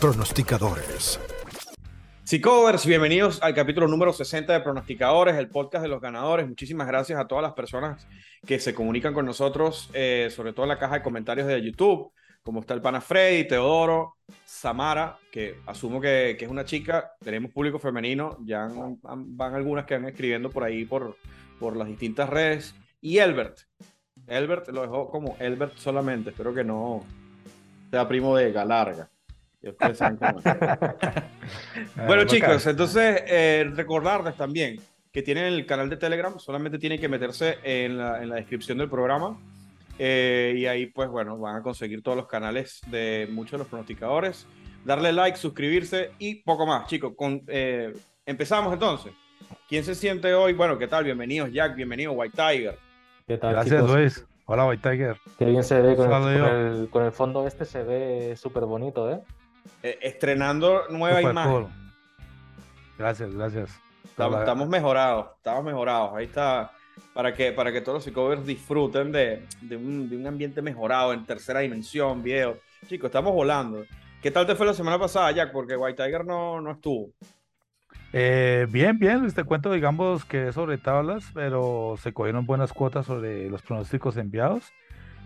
pronosticadores. 0.00 1.18
Covers, 2.42 2.86
bienvenidos 2.86 3.42
al 3.42 3.54
capítulo 3.54 3.88
número 3.88 4.12
60 4.12 4.52
de 4.52 4.60
Pronosticadores, 4.60 5.36
el 5.36 5.48
podcast 5.48 5.82
de 5.82 5.88
los 5.88 6.00
ganadores. 6.00 6.46
Muchísimas 6.46 6.86
gracias 6.86 7.18
a 7.18 7.26
todas 7.26 7.42
las 7.42 7.54
personas 7.54 8.06
que 8.46 8.60
se 8.60 8.74
comunican 8.74 9.12
con 9.12 9.26
nosotros, 9.26 9.90
eh, 9.94 10.28
sobre 10.30 10.52
todo 10.52 10.66
en 10.66 10.70
la 10.70 10.78
caja 10.78 10.96
de 10.96 11.02
comentarios 11.02 11.48
de 11.48 11.60
YouTube, 11.62 12.12
como 12.42 12.60
está 12.60 12.74
el 12.74 12.82
pana 12.82 13.00
Freddy, 13.00 13.48
Teodoro, 13.48 14.16
Samara, 14.44 15.18
que 15.32 15.56
asumo 15.66 16.00
que, 16.00 16.36
que 16.38 16.44
es 16.44 16.50
una 16.50 16.64
chica, 16.64 17.12
tenemos 17.18 17.50
público 17.50 17.78
femenino, 17.78 18.38
ya 18.44 18.68
van 19.02 19.54
algunas 19.54 19.84
que 19.84 19.94
van 19.94 20.04
escribiendo 20.04 20.50
por 20.50 20.62
ahí 20.62 20.84
por, 20.84 21.16
por 21.58 21.76
las 21.76 21.88
distintas 21.88 22.28
redes, 22.28 22.74
y 23.00 23.18
Elbert. 23.18 23.58
Elbert 24.26 24.68
lo 24.68 24.82
dejó 24.82 25.10
como 25.10 25.36
Elbert 25.40 25.76
solamente, 25.76 26.30
espero 26.30 26.54
que 26.54 26.62
no 26.62 27.04
sea 27.90 28.06
primo 28.06 28.36
de 28.36 28.52
Galarga. 28.52 29.10
bueno, 32.06 32.24
chicos, 32.24 32.66
entonces 32.66 33.22
eh, 33.26 33.68
recordarles 33.74 34.36
también 34.36 34.80
que 35.12 35.22
tienen 35.22 35.46
el 35.46 35.66
canal 35.66 35.90
de 35.90 35.96
Telegram, 35.96 36.38
solamente 36.38 36.78
tienen 36.78 37.00
que 37.00 37.08
meterse 37.08 37.58
en 37.64 37.98
la, 37.98 38.22
en 38.22 38.28
la 38.28 38.36
descripción 38.36 38.78
del 38.78 38.88
programa. 38.88 39.36
Eh, 39.98 40.54
y 40.56 40.66
ahí, 40.66 40.86
pues 40.86 41.08
bueno, 41.08 41.36
van 41.38 41.56
a 41.56 41.62
conseguir 41.62 42.02
todos 42.02 42.16
los 42.16 42.28
canales 42.28 42.80
de 42.86 43.28
muchos 43.30 43.52
de 43.52 43.58
los 43.58 43.66
pronosticadores. 43.66 44.46
Darle 44.84 45.12
like, 45.12 45.36
suscribirse 45.36 46.12
y 46.18 46.36
poco 46.36 46.66
más, 46.66 46.86
chicos. 46.86 47.14
Con, 47.16 47.42
eh, 47.48 47.92
empezamos 48.24 48.72
entonces. 48.72 49.12
¿Quién 49.68 49.82
se 49.82 49.94
siente 49.94 50.32
hoy? 50.34 50.52
Bueno, 50.52 50.78
¿qué 50.78 50.86
tal? 50.86 51.04
Bienvenidos, 51.04 51.50
Jack. 51.52 51.74
Bienvenido, 51.74 52.12
White 52.12 52.36
Tiger. 52.36 52.78
¿Qué 53.26 53.38
tal, 53.38 53.52
Gracias, 53.52 53.90
Luis. 53.90 54.26
Hola, 54.46 54.66
White 54.66 54.88
Tiger. 54.88 55.16
Qué 55.36 55.46
bien 55.46 55.64
se 55.64 55.80
ve 55.80 55.96
con 55.96 56.10
el, 56.28 56.88
con 56.90 57.04
el, 57.04 57.12
fondo 57.12 57.46
este, 57.46 57.64
se 57.64 57.82
ve 57.82 58.36
súper 58.36 58.64
bonito, 58.64 59.10
¿eh? 59.10 59.20
Eh, 59.82 59.98
estrenando 60.02 60.84
nueva 60.90 61.22
imagen. 61.22 61.68
Gracias, 62.98 63.34
gracias. 63.34 63.80
Estamos, 64.04 64.68
mejorados, 64.68 65.28
estamos 65.36 65.64
mejorados. 65.64 66.16
Ahí 66.16 66.24
está, 66.24 66.72
para 67.14 67.32
que, 67.32 67.52
para 67.52 67.70
que 67.70 67.80
todos 67.80 67.96
los 67.98 68.04
psicólogos 68.04 68.44
disfruten 68.44 69.12
de, 69.12 69.46
de, 69.60 69.76
un, 69.76 70.10
de, 70.10 70.16
un, 70.16 70.26
ambiente 70.26 70.60
mejorado 70.60 71.12
en 71.12 71.24
tercera 71.24 71.60
dimensión, 71.60 72.22
viejo. 72.22 72.56
Chicos, 72.88 73.08
estamos 73.08 73.32
volando. 73.32 73.84
¿Qué 74.20 74.32
tal 74.32 74.46
te 74.46 74.56
fue 74.56 74.66
la 74.66 74.74
semana 74.74 74.98
pasada, 74.98 75.30
Jack? 75.30 75.52
Porque 75.52 75.76
White 75.76 76.02
Tiger 76.02 76.24
no, 76.24 76.60
no 76.60 76.72
estuvo. 76.72 77.10
Eh, 78.12 78.66
bien, 78.70 78.98
bien, 78.98 79.30
te 79.32 79.44
cuento, 79.44 79.70
digamos 79.70 80.24
que 80.24 80.52
sobre 80.52 80.78
tablas, 80.78 81.24
pero 81.34 81.94
se 82.02 82.12
cogieron 82.12 82.46
buenas 82.46 82.72
cuotas 82.72 83.06
sobre 83.06 83.48
los 83.48 83.62
pronósticos 83.62 84.16
enviados. 84.16 84.72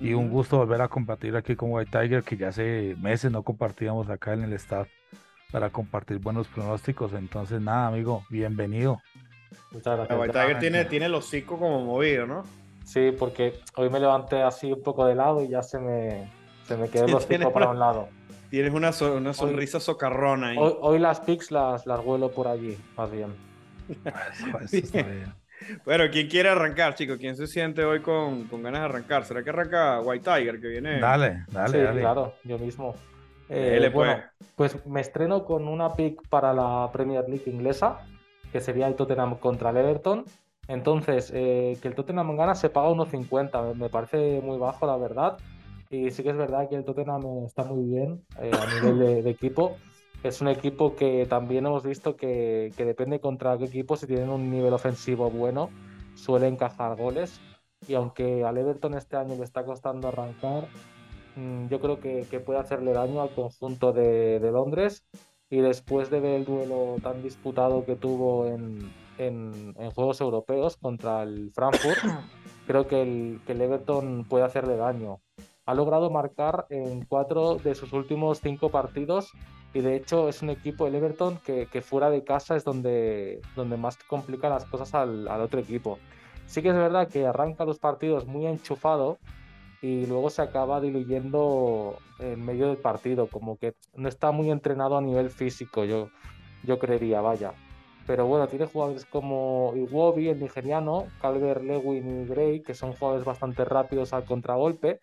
Y 0.02 0.14
un 0.14 0.30
gusto 0.30 0.58
volver 0.58 0.82
a 0.82 0.88
compartir 0.88 1.36
aquí 1.36 1.54
con 1.54 1.70
White 1.70 1.96
Tiger, 1.96 2.24
que 2.24 2.36
ya 2.36 2.48
hace 2.48 2.96
meses 3.00 3.30
no 3.30 3.44
compartíamos 3.44 4.10
acá 4.10 4.32
en 4.32 4.42
el 4.42 4.52
staff 4.54 4.88
para 5.52 5.70
compartir 5.70 6.18
buenos 6.18 6.48
pronósticos. 6.48 7.12
Entonces, 7.12 7.60
nada, 7.60 7.86
amigo, 7.86 8.24
bienvenido. 8.28 9.00
Muchas 9.70 9.96
gracias. 9.96 10.18
White 10.18 10.32
Tiger 10.32 10.58
tiene, 10.58 10.84
tiene 10.86 11.06
el 11.06 11.14
hocico 11.14 11.56
como 11.56 11.84
movido, 11.84 12.26
¿no? 12.26 12.42
Sí, 12.84 13.12
porque 13.16 13.60
hoy 13.76 13.90
me 13.90 14.00
levanté 14.00 14.42
así 14.42 14.72
un 14.72 14.82
poco 14.82 15.06
de 15.06 15.14
lado 15.14 15.44
y 15.44 15.48
ya 15.48 15.62
se 15.62 15.78
me, 15.78 16.28
se 16.66 16.76
me 16.76 16.88
quedó 16.88 17.04
el 17.04 17.14
hocico 17.14 17.52
para 17.52 17.68
un 17.68 17.78
lado. 17.78 18.08
Tienes 18.50 18.74
una, 18.74 18.90
una 19.16 19.32
sonrisa 19.32 19.78
socarrona 19.78 20.48
ahí. 20.48 20.56
Hoy, 20.58 20.98
las 20.98 21.20
pics 21.20 21.52
las, 21.52 21.86
las 21.86 22.04
vuelo 22.04 22.32
por 22.32 22.48
allí, 22.48 22.76
más 22.96 23.12
bien. 23.12 23.32
eso 24.64 24.76
está 24.76 25.02
bien. 25.04 25.41
Bueno, 25.84 26.04
¿quién 26.10 26.28
quiere 26.28 26.48
arrancar, 26.48 26.94
chicos? 26.94 27.18
¿Quién 27.18 27.36
se 27.36 27.46
siente 27.46 27.84
hoy 27.84 28.00
con, 28.00 28.44
con, 28.44 28.62
ganas 28.62 28.80
de 28.80 28.84
arrancar? 28.86 29.24
¿Será 29.24 29.42
que 29.42 29.50
arranca 29.50 30.00
White 30.00 30.24
Tiger 30.24 30.60
que 30.60 30.68
viene? 30.68 31.00
Dale, 31.00 31.44
dale, 31.50 31.92
sí, 31.92 31.98
Claro, 31.98 32.34
yo 32.44 32.58
mismo. 32.58 32.94
Eh, 33.48 33.90
bueno, 33.92 34.22
pues 34.56 34.84
me 34.86 35.00
estreno 35.00 35.44
con 35.44 35.68
una 35.68 35.94
pick 35.94 36.26
para 36.28 36.52
la 36.52 36.88
Premier 36.92 37.28
League 37.28 37.50
inglesa, 37.50 38.00
que 38.50 38.60
sería 38.60 38.86
el 38.86 38.94
Tottenham 38.94 39.36
contra 39.38 39.70
el 39.70 39.76
Everton. 39.76 40.24
Entonces, 40.68 41.30
eh, 41.34 41.76
que 41.82 41.88
el 41.88 41.94
Tottenham 41.94 42.36
gana 42.36 42.54
se 42.54 42.70
paga 42.70 42.88
1.50, 42.88 43.74
me 43.74 43.88
parece 43.88 44.40
muy 44.42 44.58
bajo, 44.58 44.86
la 44.86 44.96
verdad. 44.96 45.38
Y 45.90 46.10
sí 46.10 46.22
que 46.22 46.30
es 46.30 46.36
verdad 46.36 46.68
que 46.68 46.76
el 46.76 46.84
Tottenham 46.84 47.44
está 47.44 47.64
muy 47.64 47.84
bien 47.84 48.22
eh, 48.40 48.50
a 48.52 48.74
nivel 48.74 49.24
de 49.24 49.30
equipo 49.30 49.76
es 50.22 50.40
un 50.40 50.48
equipo 50.48 50.94
que 50.94 51.26
también 51.26 51.66
hemos 51.66 51.84
visto 51.84 52.16
que, 52.16 52.72
depende 52.76 53.20
contra 53.20 53.58
qué 53.58 53.64
equipo, 53.64 53.96
si 53.96 54.06
tienen 54.06 54.30
un 54.30 54.50
nivel 54.50 54.72
ofensivo 54.72 55.30
bueno, 55.30 55.70
suele 56.14 56.46
encajar 56.46 56.96
goles. 56.96 57.40
Y 57.88 57.94
aunque 57.94 58.44
al 58.44 58.56
Everton 58.56 58.94
este 58.94 59.16
año 59.16 59.34
le 59.36 59.42
está 59.42 59.64
costando 59.64 60.08
arrancar, 60.08 60.68
mm, 61.34 61.66
yo 61.66 61.80
creo 61.80 61.98
que, 61.98 62.24
puede 62.44 62.60
hacerle 62.60 62.92
daño 62.92 63.20
al 63.20 63.30
conjunto 63.30 63.92
de, 63.92 64.38
Londres. 64.52 65.04
Y 65.50 65.60
después 65.60 66.08
de 66.08 66.20
ver 66.20 66.36
el 66.36 66.44
duelo 66.44 66.96
tan 67.02 67.22
disputado 67.22 67.84
que 67.84 67.96
tuvo 67.96 68.46
en, 68.46 68.90
Juegos 69.94 70.20
Europeos 70.20 70.76
contra 70.76 71.22
el 71.22 71.52
Frankfurt, 71.52 71.98
creo 72.66 72.88
que 72.88 73.02
el, 73.02 73.40
que 73.46 73.52
el 73.52 73.60
Everton 73.60 74.24
puede 74.28 74.44
hacerle 74.44 74.76
daño. 74.76 75.20
Ha 75.64 75.74
logrado 75.74 76.10
marcar 76.10 76.66
en 76.70 77.04
cuatro 77.04 77.56
de 77.56 77.74
sus 77.74 77.92
últimos 77.92 78.40
cinco 78.40 78.70
partidos 78.70 79.32
y 79.74 79.80
de 79.80 79.96
hecho 79.96 80.28
es 80.28 80.42
un 80.42 80.50
equipo, 80.50 80.86
el 80.86 80.94
Everton, 80.94 81.38
que, 81.38 81.66
fuera 81.82 82.10
de 82.10 82.24
casa 82.24 82.56
es 82.56 82.64
donde, 82.64 83.40
donde 83.56 83.76
más 83.76 83.96
complica 84.06 84.48
las 84.48 84.64
cosas 84.66 84.94
al, 84.94 85.26
otro 85.28 85.60
equipo. 85.60 85.98
Sí 86.46 86.60
que 86.60 86.68
es 86.68 86.74
verdad 86.74 87.08
que 87.08 87.26
arranca 87.26 87.64
los 87.64 87.78
partidos 87.78 88.26
muy 88.26 88.46
enchufado 88.46 89.18
y 89.80 90.06
luego 90.06 90.28
se 90.28 90.42
acaba 90.42 90.80
diluyendo 90.80 91.96
en 92.18 92.44
medio 92.44 92.68
del 92.68 92.76
partido, 92.76 93.26
como 93.26 93.56
que 93.56 93.74
no 93.94 94.08
está 94.08 94.30
muy 94.30 94.50
entrenado 94.50 94.96
a 94.96 95.00
nivel 95.00 95.30
físico, 95.30 95.84
yo, 95.84 96.10
yo 96.64 96.78
creería, 96.78 97.20
vaya. 97.20 97.52
Pero 98.06 98.26
bueno, 98.26 98.48
tiene 98.48 98.66
jugadores 98.66 99.06
como 99.06 99.72
Iwobi, 99.74 100.28
el 100.28 100.40
nigeriano, 100.40 101.06
Calvert 101.20 101.62
Lewin 101.62 102.22
y 102.22 102.26
Gray, 102.26 102.60
que 102.60 102.74
son 102.74 102.92
jugadores 102.92 103.24
bastante 103.24 103.64
rápidos 103.64 104.12
al 104.12 104.24
contragolpe. 104.24 104.98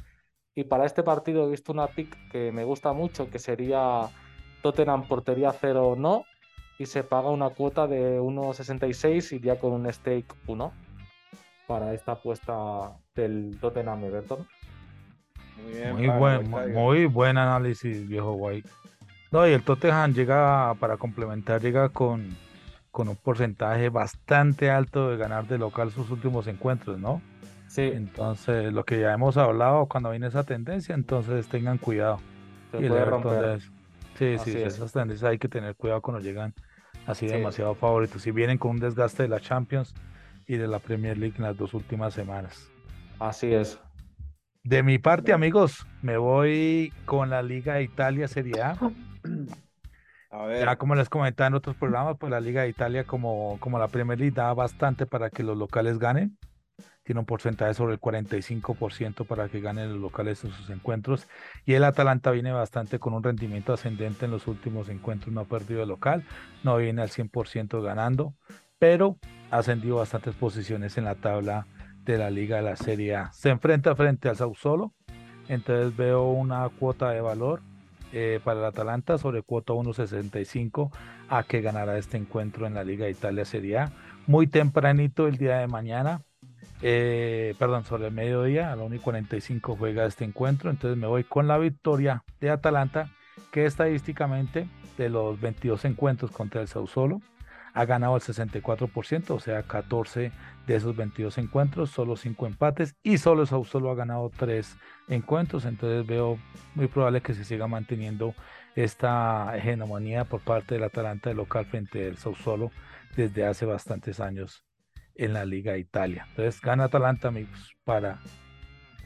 Y 0.54 0.66
para 0.66 0.86
este 0.86 1.04
partido 1.04 1.48
he 1.48 1.52
visto 1.52 1.72
una 1.72 1.88
pick 1.88 2.16
que 2.30 2.52
me 2.52 2.66
gusta 2.66 2.92
mucho, 2.92 3.30
que 3.30 3.40
sería 3.40 4.10
Tottenham 4.62 5.08
portería 5.08 5.52
cero 5.52 5.96
no, 5.98 6.26
y 6.78 6.86
se 6.86 7.04
paga 7.04 7.30
una 7.30 7.50
cuota 7.50 7.88
de 7.88 8.20
1,66 8.20 9.38
y 9.38 9.40
ya 9.42 9.60
con 9.60 9.74
un 9.74 9.92
stake 9.92 10.34
1 10.48 10.72
para 11.68 11.94
esta 11.94 12.14
apuesta 12.14 12.98
del 13.16 13.58
Tottenham 13.60 14.06
Everton. 14.06 14.48
Muy, 15.94 16.08
buen, 16.08 16.50
muy 16.74 17.06
buen 17.06 17.38
análisis, 17.38 18.08
viejo 18.08 18.34
White. 18.34 18.70
No, 19.32 19.48
y 19.48 19.52
el 19.52 19.62
Tottenham 19.62 20.14
llega, 20.14 20.74
para 20.80 20.98
complementar, 20.98 21.62
llega 21.62 21.90
con, 21.90 22.36
con 22.92 23.10
un 23.10 23.16
porcentaje 23.18 23.90
bastante 23.90 24.72
alto 24.72 25.10
de 25.10 25.18
ganar 25.18 25.48
de 25.48 25.58
local 25.58 25.92
sus 25.92 26.10
últimos 26.10 26.48
encuentros, 26.48 26.98
¿no? 26.98 27.22
Sí. 27.68 27.92
Entonces, 27.94 28.74
lo 28.74 28.84
que 28.86 29.00
ya 29.00 29.14
hemos 29.14 29.38
hablado 29.38 29.86
cuando 29.86 30.10
viene 30.10 30.28
esa 30.28 30.44
tendencia, 30.44 30.96
entonces 30.96 31.48
tengan 31.48 31.78
cuidado. 31.78 32.20
Se 32.72 32.78
puede 32.78 33.06
romper. 33.06 33.60
Sí, 34.20 34.38
sí, 34.44 34.58
esas 34.58 34.92
tendencias 34.92 35.32
hay 35.32 35.38
que 35.38 35.48
tener 35.48 35.78
cuidado 35.78 36.02
cuando 36.02 36.22
llegan 36.22 36.54
así 37.08 37.26
demasiado 37.26 37.74
favoritos. 37.74 38.22
Si 38.22 38.32
vienen 38.32 38.58
con 38.58 38.72
un 38.72 38.80
desgaste 38.80 39.24
de 39.24 39.30
la 39.30 39.40
Champions 39.40 39.96
y 40.46 40.58
de 40.58 40.68
la 40.68 40.80
Premier 40.80 41.18
League 41.18 41.36
en 41.38 41.44
las 41.44 41.56
dos 41.56 41.74
últimas 41.74 42.14
semanas. 42.14 42.70
Así 43.18 43.54
es. 43.54 43.80
De 44.66 44.84
mi 44.84 44.98
parte, 45.00 45.32
amigos, 45.32 45.88
me 46.02 46.18
voy 46.18 46.92
con 47.06 47.30
la 47.30 47.42
Liga 47.42 47.76
de 47.76 47.84
Italia 47.84 48.28
Serie 48.28 48.62
A. 48.62 48.76
A 50.32 50.46
ver. 50.46 50.66
Ya 50.66 50.76
como 50.76 50.96
les 50.96 51.08
comentaba 51.08 51.48
en 51.48 51.54
otros 51.54 51.78
programas, 51.78 52.18
pues 52.20 52.30
la 52.30 52.42
Liga 52.42 52.64
de 52.64 52.70
Italia, 52.70 53.06
como, 53.06 53.58
como 53.62 53.80
la 53.80 53.88
Premier 53.88 54.20
League, 54.20 54.36
da 54.36 54.54
bastante 54.54 55.06
para 55.06 55.30
que 55.30 55.44
los 55.44 55.58
locales 55.58 55.98
ganen 55.98 56.38
tiene 57.10 57.22
un 57.22 57.26
porcentaje 57.26 57.74
sobre 57.74 57.96
el 57.96 58.00
45% 58.00 59.26
para 59.26 59.50
que 59.50 59.62
ganen 59.62 59.94
los 59.94 60.00
locales 60.00 60.44
en 60.44 60.52
sus 60.52 60.70
encuentros. 60.70 61.28
Y 61.66 61.74
el 61.74 61.84
Atalanta 61.84 62.30
viene 62.30 62.52
bastante 62.52 63.00
con 63.00 63.16
un 63.16 63.24
rendimiento 63.24 63.74
ascendente 63.74 64.26
en 64.26 64.32
los 64.32 64.46
últimos 64.46 64.90
encuentros, 64.90 65.34
no 65.34 65.42
ha 65.42 65.46
perdido 65.46 65.82
el 65.82 65.90
local, 65.90 66.24
no 66.64 66.78
viene 66.78 67.02
al 67.02 67.10
100% 67.10 67.82
ganando, 67.82 68.36
pero 68.78 69.18
ha 69.50 69.58
ascendido 69.58 69.96
bastantes 69.96 70.36
posiciones 70.36 71.00
en 71.00 71.06
la 71.06 71.16
tabla 71.16 71.66
de 72.04 72.20
la 72.20 72.30
Liga 72.30 72.58
de 72.58 72.62
la 72.62 72.76
Serie 72.76 73.16
A. 73.16 73.32
Se 73.34 73.50
enfrenta 73.50 73.96
frente 73.96 74.30
al 74.30 74.36
Sassuolo, 74.36 74.94
entonces 75.48 75.98
veo 75.98 76.30
una 76.30 76.70
cuota 76.70 77.10
de 77.10 77.22
valor 77.22 77.64
eh, 78.14 78.40
para 78.44 78.60
el 78.60 78.66
Atalanta 78.68 79.18
sobre 79.18 79.42
cuota 79.42 79.74
1.65 79.74 80.92
a 81.28 81.42
que 81.42 81.62
ganará 81.62 81.98
este 81.98 82.18
encuentro 82.18 82.68
en 82.68 82.76
la 82.76 82.84
Liga 82.84 83.06
de 83.06 83.12
Italia 83.14 83.46
Serie 83.46 83.80
A. 83.80 83.94
Muy 84.28 84.46
tempranito 84.46 85.28
el 85.28 85.38
día 85.38 85.58
de 85.58 85.68
mañana, 85.68 86.22
eh, 86.82 87.56
perdón, 87.60 87.86
sobre 87.86 88.08
el 88.08 88.14
mediodía, 88.14 88.72
a 88.72 88.76
la 88.76 88.84
1 88.84 88.96
y 88.96 89.00
45 89.00 89.76
juega 89.78 90.06
este 90.06 90.26
encuentro. 90.26 90.70
Entonces 90.70 90.98
me 90.98 91.08
voy 91.08 91.24
con 91.24 91.48
la 91.48 91.58
victoria 91.58 92.24
de 92.40 92.50
Atalanta, 92.50 93.10
que 93.52 93.66
estadísticamente 93.66 94.68
de 94.98 95.10
los 95.10 95.40
22 95.40 95.86
encuentros 95.86 96.32
contra 96.32 96.62
el 96.62 96.68
Sassuolo 96.68 97.22
ha 97.74 97.86
ganado 97.86 98.16
el 98.16 98.22
64%, 98.22 99.30
o 99.32 99.40
sea, 99.40 99.64
14 99.64 100.32
de 100.68 100.76
esos 100.76 100.96
22 100.96 101.38
encuentros, 101.38 101.90
solo 101.92 102.16
5 102.16 102.48
empates 102.48 102.96
y 103.04 103.18
solo 103.18 103.46
Sao 103.46 103.64
Solo 103.64 103.92
ha 103.92 103.96
ganado 103.96 104.32
3 104.36 104.76
encuentros, 105.08 105.66
entonces 105.66 106.06
veo 106.06 106.38
muy 106.76 106.88
probable 106.88 107.22
que 107.22 107.34
se 107.34 107.44
siga 107.44 107.68
manteniendo 107.68 108.34
esta 108.76 109.56
hegemonía 109.56 110.26
por 110.26 110.42
parte 110.42 110.76
del 110.76 110.84
Atalanta 110.84 111.30
de 111.30 111.36
local 111.36 111.66
frente 111.66 112.08
al 112.08 112.18
Sao 112.18 112.36
Solo 112.36 112.72
desde 113.16 113.46
hace 113.46 113.66
bastantes 113.66 114.20
años 114.20 114.64
en 115.20 115.34
la 115.34 115.46
Liga 115.46 115.74
de 115.74 115.80
Italia. 115.80 116.26
Entonces 116.30 116.62
gana 116.62 116.86
Atalanta, 116.86 117.28
amigos, 117.28 117.76
para 117.84 118.20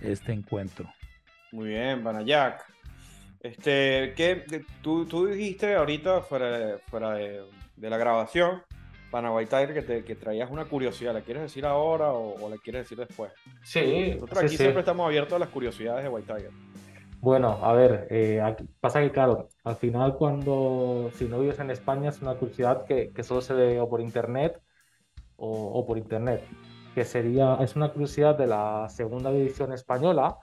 este 0.02 0.32
encuentro. 0.32 0.88
Muy 1.52 1.70
bien, 1.70 2.04
Banayak. 2.04 2.64
Este, 3.40 4.14
¿qué, 4.16 4.64
tú, 4.82 5.06
tú 5.06 5.26
dijiste 5.26 5.76
ahorita 5.76 6.22
fuera, 6.22 6.78
fuera 6.88 7.16
de, 7.16 7.44
la 7.78 7.98
grabación, 7.98 8.62
Panaway 9.12 9.48
Tiger, 9.48 9.74
que, 9.74 9.82
te, 9.82 10.04
que 10.06 10.16
traías 10.16 10.50
una 10.50 10.66
curiosidad. 10.66 11.14
¿La 11.14 11.22
quieres 11.22 11.44
decir 11.44 11.66
ahora 11.66 12.14
o, 12.14 12.50
la 12.50 12.58
quieres 12.58 12.84
decir 12.84 12.98
después? 12.98 13.32
Sí. 13.64 14.12
Nosotros 14.14 14.44
aquí 14.44 14.56
siempre 14.56 14.80
estamos 14.80 15.06
abiertos 15.06 15.34
a 15.34 15.40
las 15.40 15.50
curiosidades 15.50 16.04
de 16.04 16.10
White 16.10 16.32
Tiger. 16.32 16.52
Bueno, 17.20 17.60
a 17.64 17.74
ver, 17.74 18.08
eh, 18.10 18.42
pasa 18.80 19.02
que 19.02 19.12
claro, 19.12 19.48
al 19.64 19.78
final 19.78 20.16
cuando 20.16 21.10
si 21.16 21.26
no 21.26 21.40
vives 21.40 21.60
en 21.60 21.72
España 21.72 22.10
es 22.10 22.22
una 22.22 22.36
curiosidad 22.36 22.86
que, 22.86 23.12
que 23.12 23.24
solo 23.24 23.42
se 23.42 23.54
ve 23.54 23.80
o 23.80 23.90
por 23.90 24.02
internet 24.02 24.62
o, 25.38 25.86
por 25.86 25.98
internet, 25.98 26.44
que 26.96 27.04
sería, 27.04 27.56
es 27.62 27.76
una 27.76 27.92
curiosidad 27.92 28.38
de 28.38 28.48
la 28.48 28.88
segunda 28.90 29.32
división 29.32 29.74
española. 29.74 30.38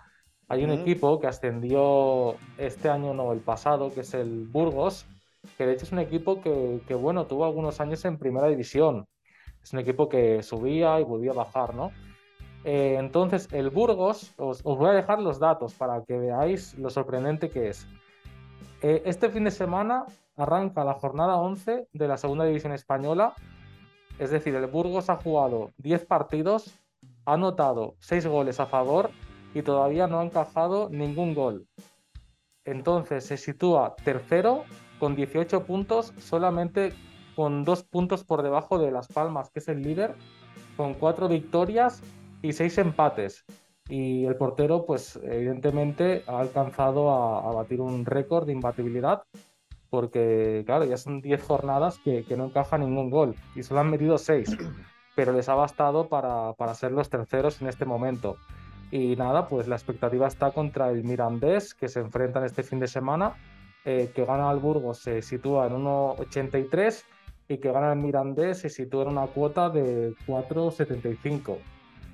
Hay 0.49 0.65
un 0.65 0.71
equipo 0.71 1.21
que 1.21 1.29
ascendió 1.29 2.35
este 2.59 2.89
año, 2.89 3.15
no, 3.15 3.33
el 3.33 3.41
pasado, 3.41 3.93
que 3.93 4.01
es 4.01 4.15
el 4.15 4.49
Burgos, 4.49 5.07
que 5.57 5.67
de 5.67 5.75
hecho 5.75 5.85
es 5.85 5.93
un 5.93 6.01
equipo 6.01 6.41
que, 6.41 6.81
que 6.87 6.95
bueno, 6.95 7.27
tuvo 7.27 7.45
algunos 7.45 7.81
años 7.81 8.05
en 8.05 8.19
primera 8.19 8.49
división. 8.49 9.07
Es 9.63 9.73
un 9.73 9.79
equipo 9.79 10.09
que 10.09 10.43
subía 10.43 10.99
y 11.01 11.05
volvía 11.05 11.31
a 11.33 11.35
bajar, 11.35 11.75
¿no? 11.75 11.93
Eh, 12.65 12.97
entonces, 12.99 13.49
el 13.53 13.71
Burgos, 13.71 14.35
os, 14.37 14.61
os, 14.65 14.77
voy 14.77 14.91
a 14.91 14.93
dejar 14.93 15.21
los 15.21 15.39
datos 15.39 15.75
para 15.75 16.03
que 16.05 16.19
veáis 16.19 16.77
lo 16.79 16.91
sorprendente 16.91 17.49
que 17.49 17.69
es. 17.69 17.87
Eh, 18.83 19.03
este 19.05 19.31
fin 19.31 19.45
de 19.45 19.51
semana 19.51 20.05
arranca 20.37 20.85
la 20.85 20.95
jornada 20.95 21.37
11 21.37 21.89
de 21.93 22.09
la 22.09 22.17
segunda 22.17 22.45
división 22.45 22.73
española 22.73 23.35
es 24.21 24.31
decir, 24.31 24.55
el 24.55 24.67
Burgos 24.67 25.09
ha 25.09 25.17
jugado 25.17 25.71
10 25.79 26.05
partidos, 26.05 26.79
ha 27.25 27.33
anotado 27.33 27.97
6 28.01 28.27
goles 28.27 28.61
a 28.61 28.67
favor 28.67 29.11
y 29.55 29.63
todavía 29.63 30.07
no 30.09 30.21
ha 30.21 30.25
encajado 30.25 30.91
ningún 30.91 31.35
gol. 31.35 31.67
Entonces 32.67 33.25
se 33.25 33.39
sitúa 33.39 33.97
tercero 34.05 34.65
con 34.99 35.17
18 35.17 35.65
puntos, 35.65 36.13
solamente 36.19 36.93
con 37.35 37.65
2 37.65 37.85
puntos 37.85 38.23
por 38.23 38.43
debajo 38.43 38.79
de 38.79 38.91
Las 38.91 39.09
Palmas, 39.09 39.51
que 39.51 39.61
es 39.61 39.69
el 39.69 39.81
líder, 39.81 40.15
con 40.77 40.93
4 40.93 41.27
victorias 41.27 42.03
y 42.43 42.53
6 42.53 42.77
empates. 42.77 43.47
Y 43.89 44.27
el 44.27 44.37
portero, 44.37 44.85
pues 44.85 45.19
evidentemente 45.23 46.25
ha 46.27 46.41
alcanzado 46.41 47.11
a, 47.11 47.49
a 47.49 47.53
batir 47.55 47.81
un 47.81 48.05
récord 48.05 48.45
de 48.45 48.53
imbatibilidad 48.53 49.23
porque 49.91 50.63
claro, 50.65 50.85
ya 50.85 50.97
son 50.97 51.21
10 51.21 51.43
jornadas 51.43 51.99
que, 52.05 52.25
no 52.37 52.47
encaja 52.47 52.79
ningún 52.79 53.11
gol 53.11 53.35
y 53.55 53.63
solo 53.63 53.81
han 53.81 53.91
metido 53.91 54.17
6, 54.17 54.57
pero 55.17 55.33
les 55.33 55.49
ha 55.49 55.55
bastado 55.55 56.09
para, 56.09 56.75
ser 56.75 56.93
los 56.93 57.11
terceros 57.11 57.61
en 57.61 57.69
este 57.69 57.85
momento. 57.85 58.37
Y 58.93 59.15
nada, 59.17 59.47
pues 59.47 59.69
la 59.69 59.77
expectativa 59.77 60.27
está 60.27 60.51
contra 60.51 60.91
el 60.91 61.05
Mirandés, 61.05 61.75
que 61.75 61.89
se 61.89 62.01
enfrentan 62.01 62.45
este 62.45 62.63
fin 62.63 62.81
de 62.81 62.89
semana, 62.89 63.35
eh, 63.85 64.11
que 64.15 64.25
gana 64.25 64.51
al 64.51 64.59
Burgos 64.59 64.99
se 64.99 65.23
sitúa 65.23 65.67
en 65.67 65.75
1,83 65.75 67.05
y 67.49 67.59
que 67.59 67.73
gana 67.73 67.93
el 67.93 67.99
Mirandés 67.99 68.59
se 68.59 68.69
sitúa 68.69 69.03
en 69.03 69.09
una 69.11 69.27
cuota 69.27 69.71
de 69.71 70.15
4,75. 70.27 71.59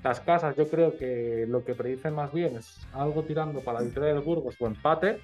Las 0.03 0.19
casas 0.21 0.55
yo 0.55 0.67
creo 0.67 0.97
que 0.97 1.45
lo 1.47 1.65
que 1.65 1.73
predicen 1.73 2.13
más 2.13 2.31
bien 2.31 2.57
es 2.57 2.87
algo 2.93 3.23
tirando 3.23 3.61
para 3.61 3.79
la 3.79 3.85
victoria 3.85 4.13
del 4.13 4.21
Burgos 4.21 4.55
o 4.59 4.67
empate, 4.67 5.19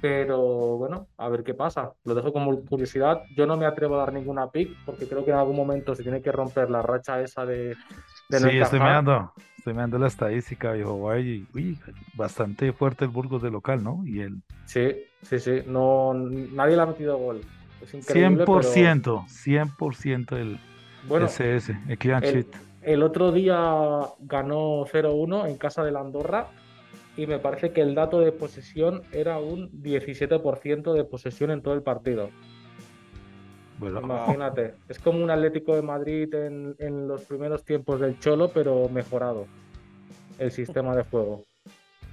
pero 0.00 0.76
bueno, 0.76 1.08
a 1.16 1.28
ver 1.28 1.42
qué 1.42 1.54
pasa. 1.54 1.92
Lo 2.04 2.14
dejo 2.14 2.32
como 2.32 2.60
curiosidad. 2.64 3.22
Yo 3.36 3.46
no 3.46 3.56
me 3.56 3.66
atrevo 3.66 3.96
a 3.96 3.98
dar 3.98 4.12
ninguna 4.12 4.50
pick 4.50 4.76
porque 4.84 5.08
creo 5.08 5.24
que 5.24 5.30
en 5.30 5.38
algún 5.38 5.56
momento 5.56 5.94
se 5.94 6.02
tiene 6.02 6.22
que 6.22 6.32
romper 6.32 6.70
la 6.70 6.82
racha 6.82 7.20
esa 7.20 7.44
de. 7.44 7.76
de 8.28 8.38
sí, 8.38 8.58
estoy 8.58 8.80
mirando, 8.80 9.32
estoy 9.56 9.72
mirando 9.72 9.98
la 9.98 10.06
estadística, 10.06 10.72
viejo. 10.72 10.94
Uy, 10.94 11.78
bastante 12.14 12.72
fuerte 12.72 13.04
el 13.04 13.10
Burgos 13.10 13.42
de 13.42 13.50
local, 13.50 13.82
¿no? 13.82 14.02
Y 14.06 14.20
el... 14.20 14.42
Sí, 14.66 14.96
sí, 15.22 15.38
sí. 15.38 15.62
No, 15.66 16.14
nadie 16.14 16.76
le 16.76 16.82
ha 16.82 16.86
metido 16.86 17.16
gol. 17.16 17.40
Es 17.82 17.94
increíble, 17.94 18.44
100%, 18.44 19.26
100% 19.26 20.36
el 20.36 20.58
bueno, 21.08 21.26
SS, 21.26 21.76
el 21.88 22.24
el, 22.24 22.46
el 22.82 23.02
otro 23.02 23.30
día 23.32 23.56
ganó 24.20 24.84
0-1 24.84 25.48
en 25.48 25.56
casa 25.56 25.84
de 25.84 25.92
la 25.92 26.00
Andorra 26.00 26.48
y 27.18 27.26
me 27.26 27.40
parece 27.40 27.72
que 27.72 27.80
el 27.80 27.96
dato 27.96 28.20
de 28.20 28.30
posesión 28.30 29.02
era 29.10 29.40
un 29.40 29.72
17% 29.82 30.92
de 30.92 31.04
posesión 31.04 31.50
en 31.50 31.62
todo 31.62 31.74
el 31.74 31.82
partido. 31.82 32.30
Bueno, 33.78 34.00
Imagínate, 34.00 34.74
es 34.88 35.00
como 35.00 35.22
un 35.22 35.28
Atlético 35.28 35.74
de 35.74 35.82
Madrid 35.82 36.32
en, 36.32 37.08
los 37.08 37.24
primeros 37.24 37.64
tiempos 37.64 37.98
del 38.00 38.20
Cholo, 38.20 38.52
pero 38.54 38.88
mejorado 38.88 39.46
el 40.38 40.52
sistema 40.52 40.94
de 40.94 41.02
juego. 41.02 41.44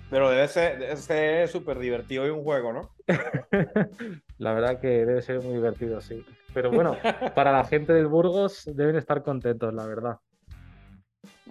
Pero 0.09 0.31
debe 0.31 0.47
ser 0.47 1.47
súper 1.49 1.77
divertido 1.77 2.25
y 2.25 2.31
un 2.31 2.43
juego, 2.43 2.73
¿no? 2.73 2.89
la 4.39 4.53
verdad 4.53 4.79
que 4.79 5.05
debe 5.05 5.21
ser 5.21 5.43
muy 5.43 5.53
divertido, 5.53 6.01
sí. 6.01 6.25
Pero 6.51 6.71
bueno, 6.71 6.97
para 7.35 7.51
la 7.51 7.63
gente 7.63 7.93
del 7.93 8.07
Burgos 8.07 8.63
deben 8.73 8.95
estar 8.95 9.21
contentos, 9.21 9.71
la 9.71 9.85
verdad. 9.85 10.17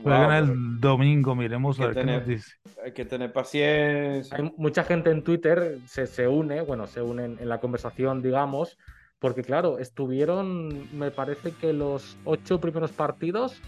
Juegan 0.02 0.32
el 0.32 0.80
domingo, 0.80 1.34
miremos 1.34 1.78
a 1.78 1.86
ver 1.86 1.94
qué 1.94 2.04
nos 2.04 2.26
dice. 2.26 2.52
Hay 2.84 2.92
que 2.92 3.04
tener 3.04 3.32
paciencia. 3.32 4.36
Hay 4.36 4.52
mucha 4.56 4.82
gente 4.84 5.10
en 5.10 5.22
Twitter 5.22 5.78
se, 5.86 6.06
se 6.06 6.26
une, 6.26 6.62
bueno, 6.62 6.86
se 6.86 7.00
unen 7.00 7.36
en 7.40 7.48
la 7.48 7.60
conversación, 7.60 8.20
digamos, 8.20 8.76
porque 9.20 9.42
claro, 9.42 9.78
estuvieron, 9.78 10.88
me 10.98 11.10
parece 11.10 11.52
que 11.52 11.72
los 11.72 12.18
ocho 12.24 12.60
primeros 12.60 12.92
partidos, 12.92 13.60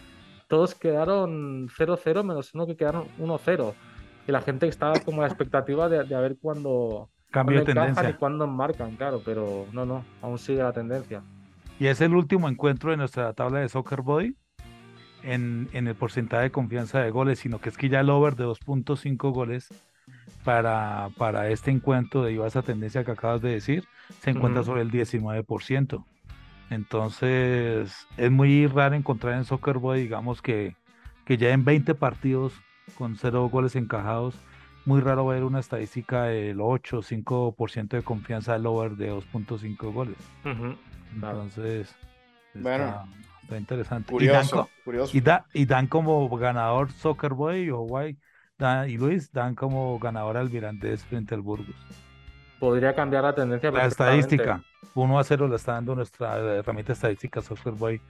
todos 0.48 0.74
quedaron 0.74 1.68
0-0, 1.68 2.24
menos 2.24 2.54
uno 2.54 2.66
que 2.66 2.76
quedaron 2.76 3.06
1-0. 3.18 3.74
Y 4.26 4.32
la 4.32 4.40
gente 4.42 4.66
estaba 4.66 4.98
como 5.00 5.22
la 5.22 5.28
expectativa 5.28 5.88
de, 5.88 6.02
de 6.04 6.14
a 6.14 6.20
ver 6.20 6.36
cuándo, 6.40 7.08
Cambio 7.30 7.60
de 7.60 7.66
tendencia. 7.66 8.10
y 8.10 8.14
cuándo 8.14 8.46
marcan, 8.46 8.96
claro, 8.96 9.22
pero 9.24 9.66
no, 9.72 9.86
no, 9.86 10.04
aún 10.22 10.38
sigue 10.38 10.62
la 10.62 10.72
tendencia. 10.72 11.22
Y 11.78 11.86
es 11.86 12.00
el 12.00 12.14
último 12.14 12.48
encuentro 12.48 12.90
de 12.90 12.96
nuestra 12.96 13.32
tabla 13.34 13.60
de 13.60 13.68
Soccer 13.68 14.00
Boy 14.00 14.36
en, 15.26 15.68
el 15.72 15.94
porcentaje 15.94 16.44
de 16.44 16.50
confianza 16.50 17.00
de 17.00 17.10
goles, 17.10 17.40
sino 17.40 17.60
que 17.60 17.68
es 17.68 17.76
que 17.76 17.88
ya 17.88 18.00
el 18.00 18.10
over 18.10 18.36
de 18.36 18.44
2.5 18.44 19.32
goles 19.32 19.68
para, 20.44 21.10
para 21.18 21.50
este 21.50 21.70
encuentro, 21.70 22.24
a 22.24 22.46
esa 22.46 22.62
tendencia 22.62 23.04
que 23.04 23.10
acabas 23.10 23.42
de 23.42 23.50
decir, 23.50 23.84
se 24.20 24.30
encuentra 24.30 24.62
sobre 24.62 24.82
el 24.82 24.90
19%. 24.90 26.04
Entonces, 26.70 28.06
es 28.16 28.30
muy 28.30 28.66
raro 28.66 28.94
encontrar 28.94 29.34
en 29.34 29.44
Soccer 29.44 29.78
Boy, 29.78 30.02
digamos 30.02 30.42
que, 30.42 30.76
que 31.24 31.36
ya 31.36 31.50
en 31.50 31.64
20 31.64 31.94
partidos 31.94 32.52
con 32.96 33.16
0 33.16 33.48
goles 33.48 33.76
encajados, 33.76 34.36
muy 34.84 35.00
raro 35.00 35.26
ver 35.26 35.42
una 35.42 35.58
estadística 35.58 36.24
del 36.24 36.60
8 36.60 36.98
o 36.98 37.02
5% 37.02 37.88
de 37.88 38.02
confianza 38.02 38.52
del 38.52 38.66
over 38.66 38.92
de 38.92 39.12
2.5 39.12 39.92
goles. 39.92 40.16
Entonces, 41.14 41.94
bueno, 42.54 42.84
Está 42.84 43.06
interesante. 43.50 44.12
Curioso, 44.12 44.68
y, 45.12 45.20
dan, 45.20 45.44
y, 45.52 45.66
dan 45.66 45.86
como 45.86 46.28
ganador 46.36 46.90
Soccer 46.90 47.34
Boy 47.34 47.70
o 47.70 47.78
Guay 47.80 48.16
y 48.88 48.96
Luis 48.96 49.30
dan 49.32 49.54
como 49.54 49.98
ganador 49.98 50.36
al 50.36 50.50
Mirandés 50.50 51.04
frente 51.04 51.34
al 51.34 51.42
Burgos. 51.42 51.74
Podría 52.58 52.94
cambiar 52.94 53.24
la 53.24 53.34
tendencia. 53.34 53.70
La 53.70 53.86
estadística. 53.86 54.62
1 54.94 55.18
a 55.18 55.24
0 55.24 55.48
le 55.48 55.56
está 55.56 55.72
dando 55.72 55.94
nuestra 55.94 56.38
herramienta 56.38 56.94
estadística 56.94 57.42
Soccer 57.42 57.74
Boy. 57.74 58.00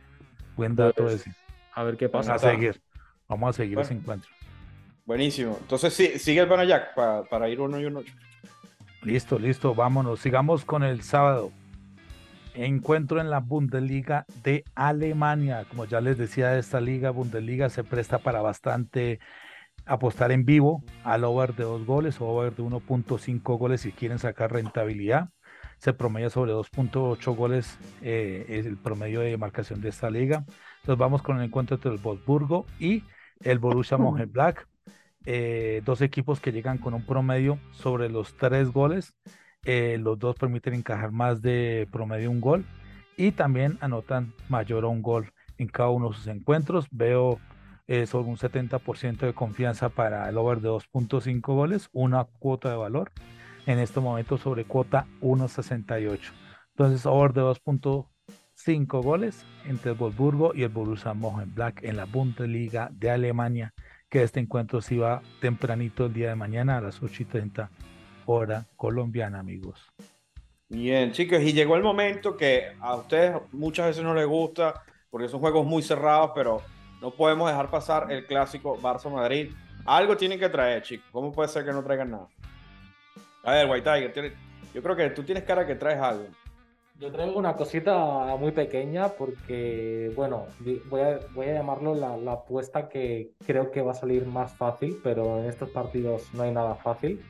Buen 0.56 0.76
dato 0.76 1.02
pues, 1.02 1.14
ese. 1.14 1.34
A 1.74 1.82
ver 1.82 1.96
qué 1.96 2.08
pasa. 2.08 2.30
Vamos 2.30 2.44
a 2.44 2.50
seguir. 2.50 2.80
Vamos 3.28 3.50
a 3.50 3.52
seguir 3.54 3.78
ese 3.80 3.94
encuentro. 3.94 4.30
Buenísimo. 5.04 5.58
Entonces 5.60 5.92
sí, 5.92 6.18
sigue 6.18 6.40
el 6.40 6.48
Banayak 6.48 6.94
para, 6.94 7.24
para 7.24 7.48
ir 7.48 7.60
uno 7.60 7.80
y 7.80 7.84
uno. 7.86 8.02
Listo, 9.02 9.38
listo. 9.38 9.74
Vámonos. 9.74 10.20
Sigamos 10.20 10.64
con 10.64 10.84
el 10.84 11.02
sábado 11.02 11.50
encuentro 12.56 13.20
en 13.20 13.30
la 13.30 13.40
Bundesliga 13.40 14.26
de 14.42 14.64
Alemania. 14.74 15.66
Como 15.68 15.84
ya 15.84 16.00
les 16.00 16.18
decía, 16.18 16.58
esta 16.58 16.80
liga, 16.80 17.10
Bundesliga, 17.10 17.68
se 17.68 17.84
presta 17.84 18.18
para 18.18 18.40
bastante 18.40 19.20
apostar 19.84 20.32
en 20.32 20.44
vivo 20.44 20.82
al 21.04 21.24
over 21.24 21.54
de 21.54 21.64
dos 21.64 21.84
goles 21.86 22.20
o 22.20 22.26
over 22.26 22.54
de 22.54 22.62
1.5 22.62 23.58
goles 23.58 23.82
si 23.82 23.92
quieren 23.92 24.18
sacar 24.18 24.52
rentabilidad. 24.52 25.28
Se 25.78 25.92
promedia 25.92 26.30
sobre 26.30 26.52
2.8 26.52 27.36
goles 27.36 27.78
eh, 28.00 28.46
es 28.48 28.66
el 28.66 28.78
promedio 28.78 29.20
de 29.20 29.36
marcación 29.36 29.80
de 29.80 29.90
esta 29.90 30.10
liga. 30.10 30.44
Nos 30.86 30.96
vamos 30.96 31.22
con 31.22 31.36
el 31.36 31.44
encuentro 31.44 31.76
entre 31.76 31.92
el 31.92 31.98
Wolfsburgo 31.98 32.66
y 32.78 33.04
el 33.40 33.58
Borussia 33.58 33.98
Mönchengladbach. 33.98 34.66
Eh, 35.28 35.82
dos 35.84 36.00
equipos 36.02 36.40
que 36.40 36.52
llegan 36.52 36.78
con 36.78 36.94
un 36.94 37.04
promedio 37.04 37.58
sobre 37.72 38.08
los 38.08 38.36
tres 38.36 38.70
goles 38.70 39.14
eh, 39.66 39.98
los 39.98 40.16
dos 40.18 40.36
permiten 40.36 40.74
encajar 40.74 41.10
más 41.10 41.42
de 41.42 41.88
promedio 41.90 42.30
un 42.30 42.40
gol 42.40 42.64
y 43.16 43.32
también 43.32 43.78
anotan 43.80 44.32
mayor 44.48 44.84
a 44.84 44.86
un 44.86 45.02
gol 45.02 45.32
en 45.58 45.66
cada 45.66 45.88
uno 45.88 46.10
de 46.10 46.14
sus 46.14 46.28
encuentros. 46.28 46.86
Veo 46.92 47.40
eh, 47.88 48.06
sobre 48.06 48.28
un 48.28 48.36
70% 48.36 49.18
de 49.18 49.34
confianza 49.34 49.88
para 49.88 50.28
el 50.28 50.38
over 50.38 50.60
de 50.60 50.68
2.5 50.68 51.40
goles, 51.40 51.88
una 51.92 52.24
cuota 52.24 52.70
de 52.70 52.76
valor. 52.76 53.10
En 53.66 53.80
este 53.80 53.98
momento 53.98 54.38
sobre 54.38 54.64
cuota 54.64 55.06
1.68. 55.20 56.20
Entonces, 56.70 57.04
over 57.04 57.32
de 57.32 57.40
2.5 57.40 59.02
goles 59.02 59.44
entre 59.64 59.90
el 59.90 59.98
Wolfsburgo 59.98 60.54
y 60.54 60.62
el 60.62 60.68
Borussia 60.68 61.12
Mönchengladbach 61.12 61.82
en 61.82 61.96
la 61.96 62.04
Bundesliga 62.04 62.88
de 62.92 63.10
Alemania, 63.10 63.74
que 64.08 64.22
este 64.22 64.38
encuentro 64.38 64.80
se 64.80 64.98
va 64.98 65.22
tempranito 65.40 66.06
el 66.06 66.12
día 66.12 66.28
de 66.28 66.36
mañana 66.36 66.76
a 66.76 66.80
las 66.80 67.02
8.30 67.02 67.68
hora 68.26 68.64
colombiana, 68.76 69.40
amigos. 69.40 69.80
Bien, 70.68 71.12
chicos, 71.12 71.40
y 71.42 71.52
llegó 71.52 71.76
el 71.76 71.82
momento 71.82 72.36
que 72.36 72.72
a 72.80 72.96
ustedes 72.96 73.36
muchas 73.52 73.86
veces 73.86 74.02
no 74.02 74.14
les 74.14 74.26
gusta 74.26 74.82
porque 75.10 75.28
son 75.28 75.40
juegos 75.40 75.64
muy 75.64 75.82
cerrados, 75.82 76.32
pero 76.34 76.60
no 77.00 77.10
podemos 77.10 77.48
dejar 77.48 77.70
pasar 77.70 78.10
el 78.10 78.26
clásico 78.26 78.76
Barça-Madrid. 78.76 79.52
Algo 79.84 80.16
tienen 80.16 80.40
que 80.40 80.48
traer, 80.48 80.82
chicos. 80.82 81.06
¿Cómo 81.12 81.30
puede 81.30 81.48
ser 81.48 81.64
que 81.64 81.72
no 81.72 81.84
traigan 81.84 82.10
nada? 82.10 82.26
A 83.44 83.52
ver, 83.52 83.70
White 83.70 83.88
Tiger, 83.88 84.34
yo 84.74 84.82
creo 84.82 84.96
que 84.96 85.10
tú 85.10 85.22
tienes 85.22 85.44
cara 85.44 85.64
que 85.64 85.76
traes 85.76 86.00
algo. 86.00 86.24
Yo 86.98 87.12
traigo 87.12 87.38
una 87.38 87.54
cosita 87.54 88.34
muy 88.36 88.52
pequeña 88.52 89.10
porque, 89.10 90.10
bueno, 90.16 90.46
voy 90.90 91.02
a, 91.02 91.20
voy 91.34 91.46
a 91.46 91.54
llamarlo 91.54 91.94
la, 91.94 92.16
la 92.16 92.32
apuesta 92.32 92.88
que 92.88 93.30
creo 93.46 93.70
que 93.70 93.82
va 93.82 93.92
a 93.92 93.94
salir 93.94 94.26
más 94.26 94.56
fácil, 94.56 94.98
pero 95.04 95.38
en 95.38 95.44
estos 95.44 95.70
partidos 95.70 96.32
no 96.34 96.42
hay 96.42 96.50
nada 96.50 96.74
fácil. 96.74 97.22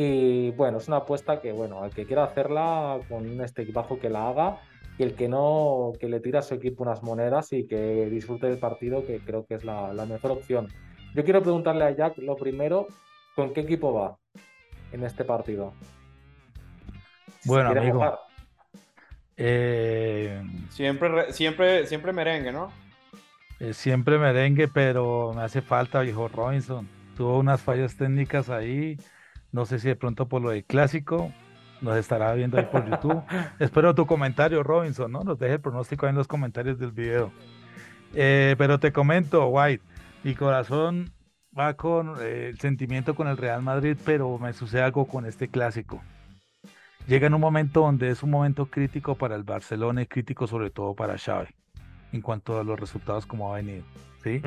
Y 0.00 0.52
bueno, 0.52 0.78
es 0.78 0.86
una 0.86 0.98
apuesta 0.98 1.40
que, 1.40 1.50
bueno, 1.50 1.82
al 1.82 1.90
que 1.90 2.06
quiera 2.06 2.22
hacerla 2.22 3.00
con 3.08 3.40
este 3.40 3.62
equipajo 3.62 3.98
que 3.98 4.08
la 4.08 4.28
haga 4.28 4.60
y 4.96 5.02
el 5.02 5.16
que 5.16 5.28
no, 5.28 5.92
que 5.98 6.08
le 6.08 6.20
tira 6.20 6.38
a 6.38 6.42
su 6.42 6.54
equipo 6.54 6.84
unas 6.84 7.02
monedas 7.02 7.52
y 7.52 7.66
que 7.66 8.06
disfrute 8.08 8.46
del 8.46 8.60
partido, 8.60 9.04
que 9.04 9.18
creo 9.18 9.44
que 9.44 9.54
es 9.54 9.64
la, 9.64 9.92
mejor 10.08 10.30
opción. 10.30 10.68
Yo 11.16 11.24
quiero 11.24 11.42
preguntarle 11.42 11.82
a 11.82 11.90
Jack 11.90 12.16
lo 12.18 12.36
primero, 12.36 12.86
¿con 13.34 13.52
qué 13.52 13.62
equipo 13.62 13.92
va 13.92 14.16
en 14.92 15.02
este 15.02 15.24
partido? 15.24 15.72
bueno, 17.44 17.70
amigo. 17.70 18.20
Eh, 19.36 20.40
siempre, 20.68 21.32
siempre, 21.32 21.88
siempre 21.88 22.12
merengue, 22.12 22.52
¿no? 22.52 22.70
Eh, 23.58 23.74
siempre 23.74 24.16
merengue, 24.16 24.68
pero 24.68 25.32
me 25.34 25.42
hace 25.42 25.60
falta, 25.60 26.02
viejo 26.02 26.28
Robinson. 26.28 26.88
Tuvo 27.16 27.40
unas 27.40 27.60
fallas 27.60 27.96
técnicas 27.96 28.48
ahí 28.48 28.96
no 29.52 29.66
sé 29.66 29.78
si 29.78 29.88
de 29.88 29.96
pronto 29.96 30.28
por 30.28 30.42
lo 30.42 30.50
del 30.50 30.64
clásico 30.64 31.32
nos 31.80 31.96
estará 31.96 32.32
viendo 32.34 32.58
ahí 32.58 32.66
por 32.70 32.88
YouTube. 32.88 33.22
Espero 33.58 33.94
tu 33.94 34.06
comentario, 34.06 34.62
Robinson, 34.62 35.10
¿no? 35.10 35.22
Nos 35.22 35.38
deje 35.38 35.54
el 35.54 35.60
pronóstico 35.60 36.06
ahí 36.06 36.10
en 36.10 36.16
los 36.16 36.28
comentarios 36.28 36.78
del 36.78 36.92
video. 36.92 37.32
Eh, 38.14 38.54
pero 38.58 38.78
te 38.80 38.92
comento, 38.92 39.46
White, 39.48 39.84
mi 40.24 40.34
corazón 40.34 41.12
va 41.56 41.74
con 41.74 42.14
eh, 42.20 42.48
el 42.50 42.58
sentimiento 42.58 43.14
con 43.14 43.28
el 43.28 43.36
Real 43.36 43.62
Madrid, 43.62 43.96
pero 44.04 44.38
me 44.38 44.52
sucede 44.52 44.82
algo 44.82 45.06
con 45.06 45.26
este 45.26 45.48
clásico. 45.48 46.02
Llega 47.06 47.26
en 47.26 47.34
un 47.34 47.40
momento 47.40 47.80
donde 47.80 48.10
es 48.10 48.22
un 48.22 48.30
momento 48.30 48.66
crítico 48.66 49.14
para 49.14 49.34
el 49.34 49.42
Barcelona 49.42 50.02
y 50.02 50.06
crítico 50.06 50.46
sobre 50.46 50.70
todo 50.70 50.94
para 50.94 51.16
Xavi, 51.16 51.48
en 52.12 52.20
cuanto 52.20 52.58
a 52.60 52.64
los 52.64 52.78
resultados 52.78 53.24
como 53.24 53.52
ha 53.52 53.56
venido. 53.56 53.84
¿Sí? 54.22 54.42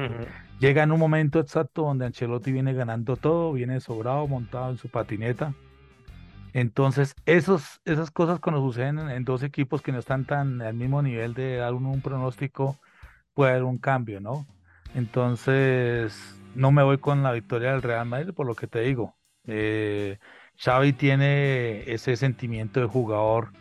Llega 0.60 0.84
en 0.84 0.92
un 0.92 1.00
momento 1.00 1.40
exacto 1.40 1.84
donde 1.84 2.06
Ancelotti 2.06 2.52
viene 2.52 2.74
ganando 2.74 3.18
todo, 3.18 3.54
viene 3.54 3.80
sobrado, 3.80 4.28
montado 4.28 4.70
en 4.70 4.78
su 4.78 4.90
patineta. 4.90 5.54
Entonces, 6.54 7.16
esos, 7.26 7.82
esas 7.86 8.12
cosas 8.12 8.40
cuando 8.40 8.62
suceden 8.62 9.00
en, 9.00 9.24
dos 9.24 9.42
equipos 9.42 9.82
que 9.82 9.92
no 9.92 10.00
están 10.00 10.26
tan 10.26 10.62
al 10.62 10.74
mismo 10.74 11.02
nivel 11.02 11.34
de 11.34 11.56
dar 11.58 11.74
un, 11.74 12.02
pronóstico, 12.02 12.78
puede 13.34 13.52
haber 13.52 13.64
un 13.64 13.78
cambio, 13.78 14.20
¿no? 14.20 14.46
Entonces, 14.94 16.38
no 16.54 16.72
me 16.72 16.84
voy 16.84 16.98
con 16.98 17.24
la 17.24 17.32
victoria 17.32 17.72
del 17.72 17.82
Real 17.82 18.06
Madrid 18.06 18.34
por 18.34 18.46
lo 18.46 18.54
que 18.54 18.68
te 18.68 18.82
digo. 18.82 19.16
Eh, 19.48 20.20
Xavi 20.58 20.94
tiene 20.94 21.92
ese 21.92 22.18
sentimiento 22.18 22.82
de 22.82 22.86
jugador 22.86 23.54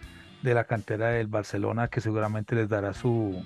de 0.43 0.53
la 0.53 0.65
cantera 0.65 1.09
del 1.09 1.29
Barcelona 1.29 1.89
que 1.89 2.01
seguramente 2.01 2.57
les 2.57 2.69
dará 2.69 2.93
su, 2.93 3.43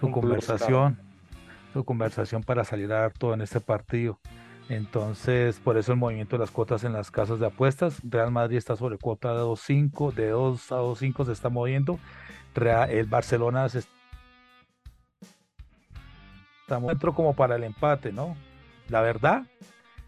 su 0.00 0.10
conversación 0.10 1.03
su 1.74 1.84
conversación 1.84 2.42
para 2.42 2.64
salir 2.64 2.90
a 2.92 3.00
dar 3.00 3.12
todo 3.12 3.34
en 3.34 3.42
este 3.42 3.60
partido. 3.60 4.18
Entonces, 4.68 5.58
por 5.58 5.76
eso 5.76 5.92
el 5.92 5.98
movimiento 5.98 6.36
de 6.36 6.40
las 6.40 6.50
cuotas 6.50 6.84
en 6.84 6.94
las 6.94 7.10
casas 7.10 7.38
de 7.40 7.46
apuestas. 7.46 8.00
Real 8.02 8.30
Madrid 8.30 8.56
está 8.56 8.76
sobre 8.76 8.96
cuota 8.96 9.34
de 9.34 9.42
2.5, 9.42 10.14
de 10.14 10.30
2 10.30 10.72
a 10.72 10.76
2.5 10.76 11.26
se 11.26 11.32
está 11.32 11.50
moviendo. 11.50 11.98
el 12.88 13.06
Barcelona 13.06 13.68
se 13.68 13.80
está 16.60 16.78
moviendo 16.78 17.12
como 17.12 17.34
para 17.34 17.56
el 17.56 17.64
empate, 17.64 18.12
¿no? 18.12 18.36
La 18.88 19.02
verdad, 19.02 19.42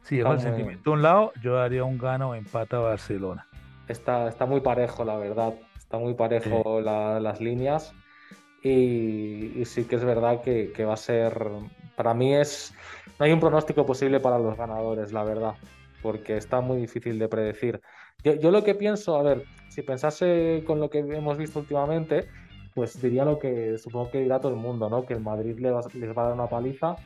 si 0.02 0.16
dejo 0.16 0.32
el 0.32 0.40
sentimiento 0.40 0.90
a 0.90 0.94
un 0.94 1.02
lado, 1.02 1.32
yo 1.42 1.56
daría 1.56 1.85
un 1.85 1.99
gano 1.99 2.30
o 2.30 2.35
empate 2.35 2.76
a 2.76 2.78
Barcelona. 2.78 3.46
Está, 3.88 4.28
está 4.28 4.46
muy 4.46 4.61
parejo, 4.61 5.04
la 5.04 5.16
verdad. 5.16 5.54
Está 5.76 5.99
muy 5.99 6.14
parejo 6.14 6.80
las 6.80 7.40
líneas. 7.40 7.92
Y, 8.68 9.64
sí 9.64 9.85
que 9.85 9.94
es 9.94 10.04
verdad 10.04 10.42
que, 10.42 10.85
va 10.85 10.94
a 10.94 10.96
ser, 10.96 11.49
para 11.94 12.14
mí 12.14 12.35
es, 12.35 12.75
no 13.18 13.25
hay 13.25 13.32
un 13.32 13.38
pronóstico 13.38 13.87
posible 13.87 14.18
para 14.18 14.40
los 14.40 14.56
ganadores, 14.56 15.12
la 15.12 15.23
verdad, 15.23 15.54
porque 16.02 16.37
está 16.37 16.61
muy 16.61 16.78
difícil 16.78 17.18
de 17.20 17.28
predecir. 17.28 17.80
Yo, 18.25 18.50
lo 18.50 18.64
que 18.64 18.75
pienso, 18.75 19.16
a 19.16 19.23
ver, 19.23 19.44
si 19.68 19.82
pensase 19.82 20.64
con 20.66 20.80
lo 20.80 20.90
que 20.90 20.99
hemos 20.99 21.38
visto 21.38 21.61
últimamente, 21.61 22.28
pues 22.75 23.00
diría 23.00 23.25
lo 23.25 23.38
que 23.38 23.78
supongo 23.78 24.11
que 24.11 24.20
dirá 24.20 24.40
todo 24.40 24.52
el 24.52 24.58
mundo, 24.58 24.90
¿no? 24.90 25.06
Que 25.06 25.14
el 25.14 25.20
Madrid 25.20 25.56
les 25.61 25.73
va, 25.73 25.80
les 25.94 26.16
va 26.16 26.23
a 26.23 26.25
dar 26.26 26.35
una 26.35 26.49
paliza 26.49 26.96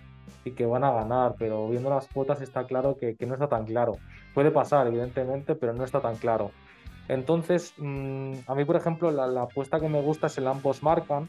y 0.46 0.52
que 0.52 0.64
van 0.64 0.84
a 0.84 0.92
ganar, 0.92 1.34
pero 1.38 1.68
viendo 1.68 1.90
las 1.90 2.08
cuotas 2.08 2.40
está 2.40 2.64
claro 2.64 2.96
que, 2.98 3.14
no 3.26 3.34
está 3.34 3.48
tan 3.48 3.66
claro. 3.66 3.98
Puede 4.32 4.50
pasar, 4.50 4.86
evidentemente, 4.86 5.54
pero 5.54 5.74
no 5.74 5.84
está 5.84 6.00
tan 6.00 6.16
claro. 6.16 6.52
Entonces, 7.08 7.74
mm, 7.76 8.32
a 8.46 8.54
mí, 8.54 8.64
por 8.64 8.76
ejemplo, 8.76 9.10
la, 9.10 9.26
la, 9.26 9.42
apuesta 9.42 9.78
que 9.78 9.88
me 9.90 10.00
gusta 10.00 10.28
es 10.28 10.38
el 10.38 10.46
ambos 10.46 10.82
marcan, 10.82 11.28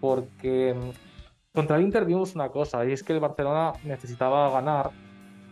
porque 0.00 0.74
mm, 0.74 1.54
contra 1.54 1.76
el 1.76 1.82
Inter 1.82 2.04
vimos 2.04 2.34
una 2.34 2.50
cosa, 2.50 2.84
y 2.84 2.92
es 2.92 3.02
que 3.02 3.12
el 3.12 3.20
Barcelona 3.20 3.72
necesitaba 3.84 4.50
ganar, 4.50 4.90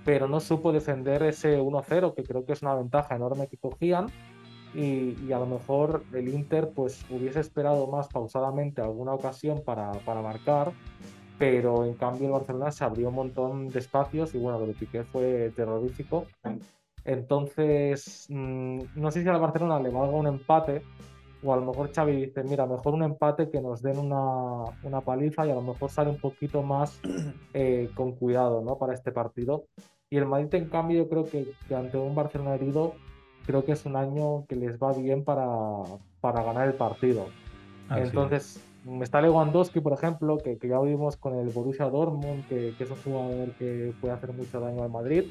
pero 0.05 0.28
no 0.28 0.40
supo 0.40 0.73
defender 0.73 1.23
ese 1.23 1.61
1-0, 1.61 2.14
que 2.14 2.25
creo 2.25 2.45
que 2.45 2.52
es 2.52 2.62
una 2.62 2.75
ventaja 2.75 3.17
enorme 3.17 3.49
que 3.49 3.57
cogían, 3.57 4.07
y, 4.75 5.33
a 5.33 5.38
lo 5.38 5.47
mejor 5.47 6.05
el 6.12 6.28
Inter 6.28 6.71
pues 6.75 7.05
hubiese 7.11 7.40
esperado 7.40 7.87
más 7.87 8.09
pausadamente 8.09 8.83
alguna 8.83 9.14
ocasión 9.14 9.62
para, 9.64 9.93
para, 9.93 10.21
marcar, 10.21 10.73
pero 11.38 11.85
en 11.85 11.95
cambio 11.95 12.26
el 12.26 12.33
Barcelona 12.33 12.71
se 12.71 12.85
abrió 12.85 13.09
un 13.09 13.14
montón 13.14 13.69
de 13.71 13.78
espacios 13.78 14.35
y 14.35 14.38
bueno, 14.38 14.59
lo 14.59 14.67
de 14.67 14.75
Piqué 14.75 15.05
fue 15.05 15.52
terrorífico. 15.57 16.26
Entonces, 17.05 18.26
mm, 18.28 18.81
no 18.97 19.11
sé 19.11 19.23
si 19.23 19.28
al 19.28 19.40
Barcelona 19.40 19.81
le 19.81 19.90
valga 19.90 20.17
un 20.17 20.26
empate, 20.26 20.83
o 21.42 21.52
a 21.52 21.57
lo 21.57 21.64
mejor 21.64 21.92
Xavi 21.92 22.26
dice, 22.26 22.42
mira, 22.42 22.66
mejor 22.66 22.95
un 22.95 23.02
empate 23.02 23.50
que 23.50 23.61
nos 23.61 23.83
den 23.83 23.99
una, 23.99 24.64
una 24.83 25.00
paliza 25.00 25.47
y 25.47 25.50
a 25.50 25.54
lo 25.54 25.62
mejor 25.62 25.90
sale 25.90 26.11
un 26.11 26.18
poquito 26.18 26.62
más 26.62 27.00
eh, 27.54 27.90
con 27.95 28.12
cuidado 28.12 28.62
¿no? 28.62 28.76
para 28.76 28.95
este 28.95 29.12
partido. 29.12 29.64
Y 30.11 30.16
el 30.16 30.26
Madrid, 30.26 30.54
en 30.54 30.68
cambio, 30.68 30.99
yo 30.99 31.09
creo 31.09 31.25
que, 31.25 31.54
ante 31.75 31.99
un 31.99 32.14
Barcelona 32.14 32.54
herido, 32.54 32.95
creo 33.47 33.64
que 33.64 33.73
es 33.73 33.85
un 33.85 33.97
año 33.97 34.47
que 34.47 34.57
les 34.57 34.78
va 34.78 34.92
bien 34.92 35.23
para, 35.23 35.47
para 36.21 36.42
ganar 36.42 36.66
el 36.66 36.75
partido. 36.75 37.26
Entonces, 37.90 38.64
me 38.85 39.04
está 39.04 39.21
Lewandowski, 39.21 39.80
por 39.80 39.92
ejemplo, 39.92 40.38
que, 40.38 40.59
que, 40.59 40.68
ya 40.68 40.80
vimos 40.80 41.16
con 41.16 41.38
el 41.38 41.50
Borussia 41.50 41.90
Dortmund, 41.90 42.47
que, 42.49 42.75
que 42.76 42.85
es 42.85 42.90
un 42.90 42.97
jugador 42.97 43.52
que 43.59 43.92
puede 44.00 44.14
hacer 44.14 44.33
mucho 44.33 44.61
daño 44.61 44.83
al 44.83 44.90
Madrid. 44.90 45.25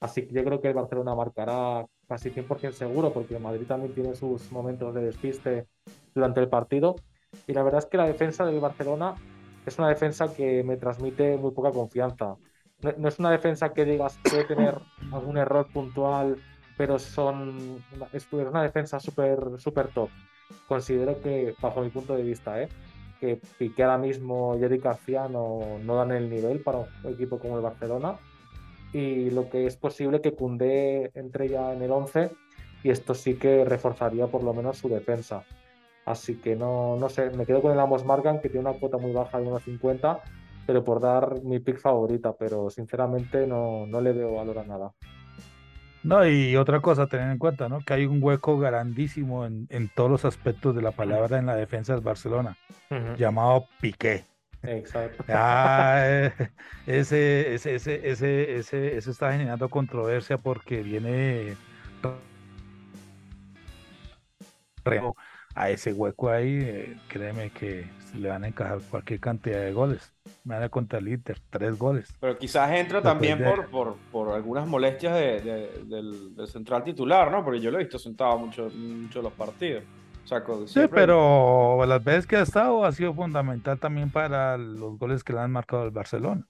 Así 0.00 0.26
que 0.26 0.34
yo 0.34 0.44
creo 0.44 0.60
que 0.60 0.68
el 0.68 0.74
Barcelona 0.74 1.14
marcará 1.14 1.86
casi 2.12 2.30
100% 2.30 2.72
seguro, 2.72 3.10
porque 3.10 3.38
Madrid 3.38 3.66
también 3.66 3.94
tiene 3.94 4.14
sus 4.14 4.52
momentos 4.52 4.94
de 4.94 5.00
despiste 5.00 5.66
durante 6.14 6.40
el 6.40 6.48
partido. 6.50 6.96
Y 7.46 7.54
la 7.54 7.62
verdad 7.62 7.78
es 7.78 7.86
que 7.86 7.96
la 7.96 8.06
defensa 8.06 8.44
del 8.44 8.60
Barcelona 8.60 9.14
es 9.64 9.78
una 9.78 9.88
defensa 9.88 10.34
que 10.34 10.62
me 10.62 10.76
transmite 10.76 11.38
muy 11.38 11.52
poca 11.52 11.70
confianza. 11.70 12.36
No, 12.98 13.08
es 13.08 13.18
una 13.18 13.30
defensa 13.30 13.72
que 13.72 13.86
digas 13.86 14.18
puede 14.28 14.44
tener 14.44 14.78
algún 15.10 15.38
error 15.38 15.66
puntual, 15.72 16.36
pero 16.76 16.98
son 16.98 17.82
es 18.12 18.28
una 18.30 18.62
defensa 18.62 19.00
súper 19.00 19.38
super 19.58 19.88
top. 19.88 20.10
Considero 20.68 21.18
que, 21.22 21.54
bajo 21.62 21.80
mi 21.80 21.88
punto 21.88 22.14
de 22.14 22.24
vista, 22.24 22.60
¿eh? 22.60 22.68
que 23.20 23.40
Piqué 23.56 23.84
ahora 23.84 23.96
mismo 23.96 24.58
y 24.58 24.64
Eric 24.64 24.82
García 24.82 25.28
no, 25.28 25.78
no 25.82 25.96
dan 25.96 26.10
el 26.12 26.28
nivel 26.28 26.60
para 26.60 26.80
un 26.80 26.88
equipo 27.10 27.38
como 27.38 27.56
el 27.56 27.62
Barcelona 27.62 28.18
y 28.92 29.30
lo 29.30 29.48
que 29.48 29.66
es 29.66 29.76
posible 29.76 30.20
que 30.20 30.32
Cundé 30.32 31.10
entre 31.14 31.48
ya 31.48 31.72
en 31.72 31.82
el 31.82 31.90
11 31.90 32.30
y 32.82 32.90
esto 32.90 33.14
sí 33.14 33.34
que 33.34 33.64
reforzaría 33.64 34.26
por 34.26 34.42
lo 34.42 34.52
menos 34.52 34.78
su 34.78 34.88
defensa. 34.88 35.44
Así 36.04 36.36
que 36.36 36.56
no, 36.56 36.96
no 36.96 37.08
sé, 37.08 37.30
me 37.30 37.46
quedo 37.46 37.62
con 37.62 37.72
el 37.72 37.80
Amos 37.80 38.04
Margan 38.04 38.40
que 38.40 38.48
tiene 38.48 38.68
una 38.68 38.78
cuota 38.78 38.98
muy 38.98 39.12
baja 39.12 39.38
de 39.38 39.46
1.50, 39.46 40.20
pero 40.66 40.82
por 40.82 41.00
dar 41.00 41.42
mi 41.42 41.60
pick 41.60 41.78
favorita, 41.78 42.34
pero 42.36 42.70
sinceramente 42.70 43.46
no, 43.46 43.86
no 43.86 44.00
le 44.00 44.12
veo 44.12 44.34
valor 44.34 44.58
a 44.58 44.64
nada. 44.64 44.92
No, 46.02 46.26
y 46.26 46.56
otra 46.56 46.80
cosa, 46.80 47.06
tener 47.06 47.30
en 47.30 47.38
cuenta, 47.38 47.68
¿no? 47.68 47.78
Que 47.80 47.94
hay 47.94 48.06
un 48.06 48.20
hueco 48.20 48.58
grandísimo 48.58 49.46
en, 49.46 49.90
todos 49.94 50.10
los 50.10 50.24
aspectos 50.24 50.74
de 50.74 50.82
la 50.82 50.90
palabra 50.90 51.38
en 51.38 51.46
la 51.46 51.54
defensa 51.54 51.94
del 51.94 52.02
Barcelona, 52.02 52.56
llamado 53.16 53.66
Piqué. 53.80 54.24
Exacto. 54.62 55.24
Ah, 55.28 56.30
ese, 56.86 57.54
ese, 57.54 57.74
ese, 57.74 58.08
ese, 58.08 58.56
ese, 58.56 58.96
eso 58.96 59.10
está 59.10 59.32
generando 59.32 59.68
controversia 59.68 60.38
porque 60.38 60.82
viene 60.82 61.56
a 65.54 65.70
ese 65.70 65.92
hueco 65.92 66.30
ahí, 66.30 66.58
eh, 66.60 66.96
créeme 67.08 67.50
que 67.50 67.86
le 68.14 68.28
van 68.28 68.44
a 68.44 68.48
encajar 68.48 68.80
cualquier 68.90 69.20
cantidad 69.20 69.60
de 69.60 69.72
goles. 69.72 70.12
Me 70.44 70.54
van 70.54 70.64
a 70.64 70.68
contar 70.68 71.00
el 71.00 71.08
Inter, 71.08 71.38
tres 71.50 71.78
goles. 71.78 72.14
Pero 72.20 72.38
quizás 72.38 72.70
entra 72.72 73.00
también 73.00 73.42
por, 73.42 73.68
por, 73.68 73.96
por, 74.10 74.34
algunas 74.34 74.66
molestias 74.66 75.14
de, 75.14 75.40
del, 75.86 76.46
central 76.46 76.84
titular, 76.84 77.30
¿no? 77.30 77.44
Porque 77.44 77.60
yo 77.60 77.70
lo 77.70 77.78
he 77.78 77.84
visto 77.84 77.98
sentado 77.98 78.38
mucho, 78.38 78.68
mucho 78.70 79.22
los 79.22 79.32
partidos. 79.32 79.84
Sí, 80.66 80.80
pero 80.90 81.84
las 81.86 82.02
veces 82.02 82.26
que 82.26 82.36
ha 82.36 82.42
estado 82.42 82.84
ha 82.84 82.92
sido 82.92 83.14
fundamental 83.14 83.78
también 83.78 84.10
para 84.10 84.56
los 84.56 84.98
goles 84.98 85.24
que 85.24 85.32
le 85.32 85.40
han 85.40 85.52
marcado 85.52 85.82
al 85.82 85.90
Barcelona. 85.90 86.46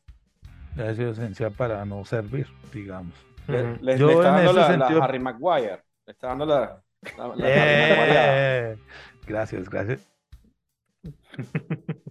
Ha 0.76 0.94
sido 0.94 1.10
esencial 1.10 1.52
para 1.52 1.84
no 1.84 2.04
servir, 2.04 2.46
digamos. 2.72 3.14
Le, 3.46 3.94
está 3.94 4.32
dando 4.32 4.52
la, 4.52 4.76
la 4.76 5.04
Harry 5.04 5.18
Maguire. 5.18 5.82
Le 6.06 6.12
está 6.12 6.28
dando 6.28 6.46
la, 6.46 6.82
eh, 7.38 8.76
gracias, 9.26 9.68
gracias. 9.68 10.00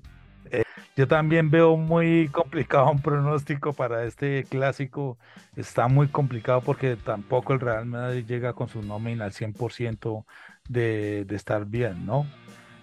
Eh, 0.54 0.64
yo 0.98 1.08
también 1.08 1.50
veo 1.50 1.78
muy 1.78 2.28
complicado 2.28 2.92
un 2.92 3.02
pronóstico 3.02 3.72
para 3.72 4.04
este 4.04 4.44
clásico. 4.44 5.18
Está 5.56 5.88
muy 5.88 6.10
complicado 6.10 6.60
porque 6.60 6.98
tampoco 6.98 7.54
el 7.54 7.62
Real 7.62 7.86
Madrid 7.86 8.26
llega 8.26 8.52
con 8.52 8.68
su 8.68 8.82
nómina 8.82 9.24
al 9.24 9.32
100% 9.32 10.26
de, 10.72 11.26
de 11.26 11.36
estar 11.36 11.66
bien, 11.66 12.06
¿no? 12.06 12.26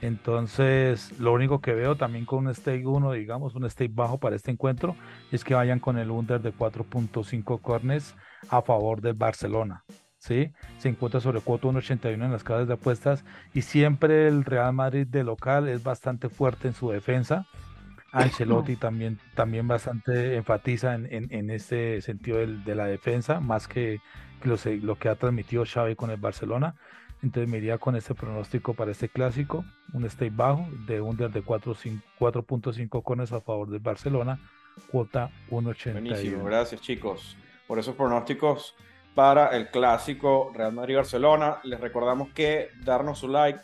Entonces, 0.00 1.18
lo 1.18 1.32
único 1.32 1.60
que 1.60 1.74
veo 1.74 1.96
también 1.96 2.24
con 2.24 2.46
un 2.46 2.54
stake 2.54 2.86
1, 2.86 3.12
digamos, 3.12 3.54
un 3.54 3.68
stake 3.68 3.92
bajo 3.92 4.18
para 4.18 4.36
este 4.36 4.50
encuentro, 4.50 4.94
es 5.32 5.42
que 5.42 5.54
vayan 5.54 5.80
con 5.80 5.98
el 5.98 6.10
under 6.10 6.40
de 6.40 6.52
4.5 6.52 7.60
corners 7.60 8.14
a 8.48 8.62
favor 8.62 9.00
del 9.00 9.14
Barcelona. 9.14 9.84
¿sí? 10.18 10.52
Se 10.78 10.88
encuentra 10.88 11.20
sobre 11.20 11.40
cuota 11.40 11.68
1.81 11.68 12.24
en 12.24 12.32
las 12.32 12.44
casas 12.44 12.68
de 12.68 12.74
apuestas 12.74 13.24
y 13.54 13.62
siempre 13.62 14.28
el 14.28 14.44
Real 14.44 14.72
Madrid 14.72 15.06
de 15.06 15.24
local 15.24 15.68
es 15.68 15.82
bastante 15.82 16.28
fuerte 16.28 16.68
en 16.68 16.74
su 16.74 16.90
defensa. 16.90 17.46
Ancelotti 18.12 18.76
también, 18.76 19.18
también 19.34 19.66
bastante 19.66 20.36
enfatiza 20.36 20.94
en, 20.94 21.08
en, 21.10 21.50
este 21.50 22.00
sentido 22.02 22.38
de, 22.38 22.74
la 22.74 22.86
defensa, 22.86 23.40
más 23.40 23.68
que, 23.68 24.00
lo, 24.44 24.96
que 24.96 25.08
ha 25.08 25.14
transmitido 25.16 25.64
Xavi 25.64 25.94
con 25.94 26.10
el 26.10 26.18
Barcelona. 26.18 26.74
Entonces 27.22 27.50
me 27.50 27.58
iría 27.58 27.78
con 27.78 27.96
este 27.96 28.14
pronóstico 28.14 28.74
para 28.74 28.92
este 28.92 29.08
clásico, 29.08 29.64
un 29.92 30.08
stake 30.08 30.34
bajo 30.34 30.68
de 30.86 31.00
under 31.00 31.30
de 31.30 31.42
4.5 31.42 33.02
cones 33.02 33.32
a 33.32 33.40
favor 33.40 33.68
del 33.68 33.80
Barcelona, 33.80 34.38
cuota 34.90 35.30
1.81. 35.50 35.92
Buenísimo, 35.92 36.44
gracias 36.44 36.80
chicos 36.80 37.36
por 37.66 37.78
esos 37.78 37.96
pronósticos 37.96 38.76
para 39.14 39.48
el 39.56 39.68
clásico 39.70 40.52
Real 40.54 40.72
Madrid-Barcelona. 40.72 41.58
Les 41.64 41.80
recordamos 41.80 42.28
que 42.30 42.68
darnos 42.84 43.18
su 43.18 43.28
like 43.28 43.60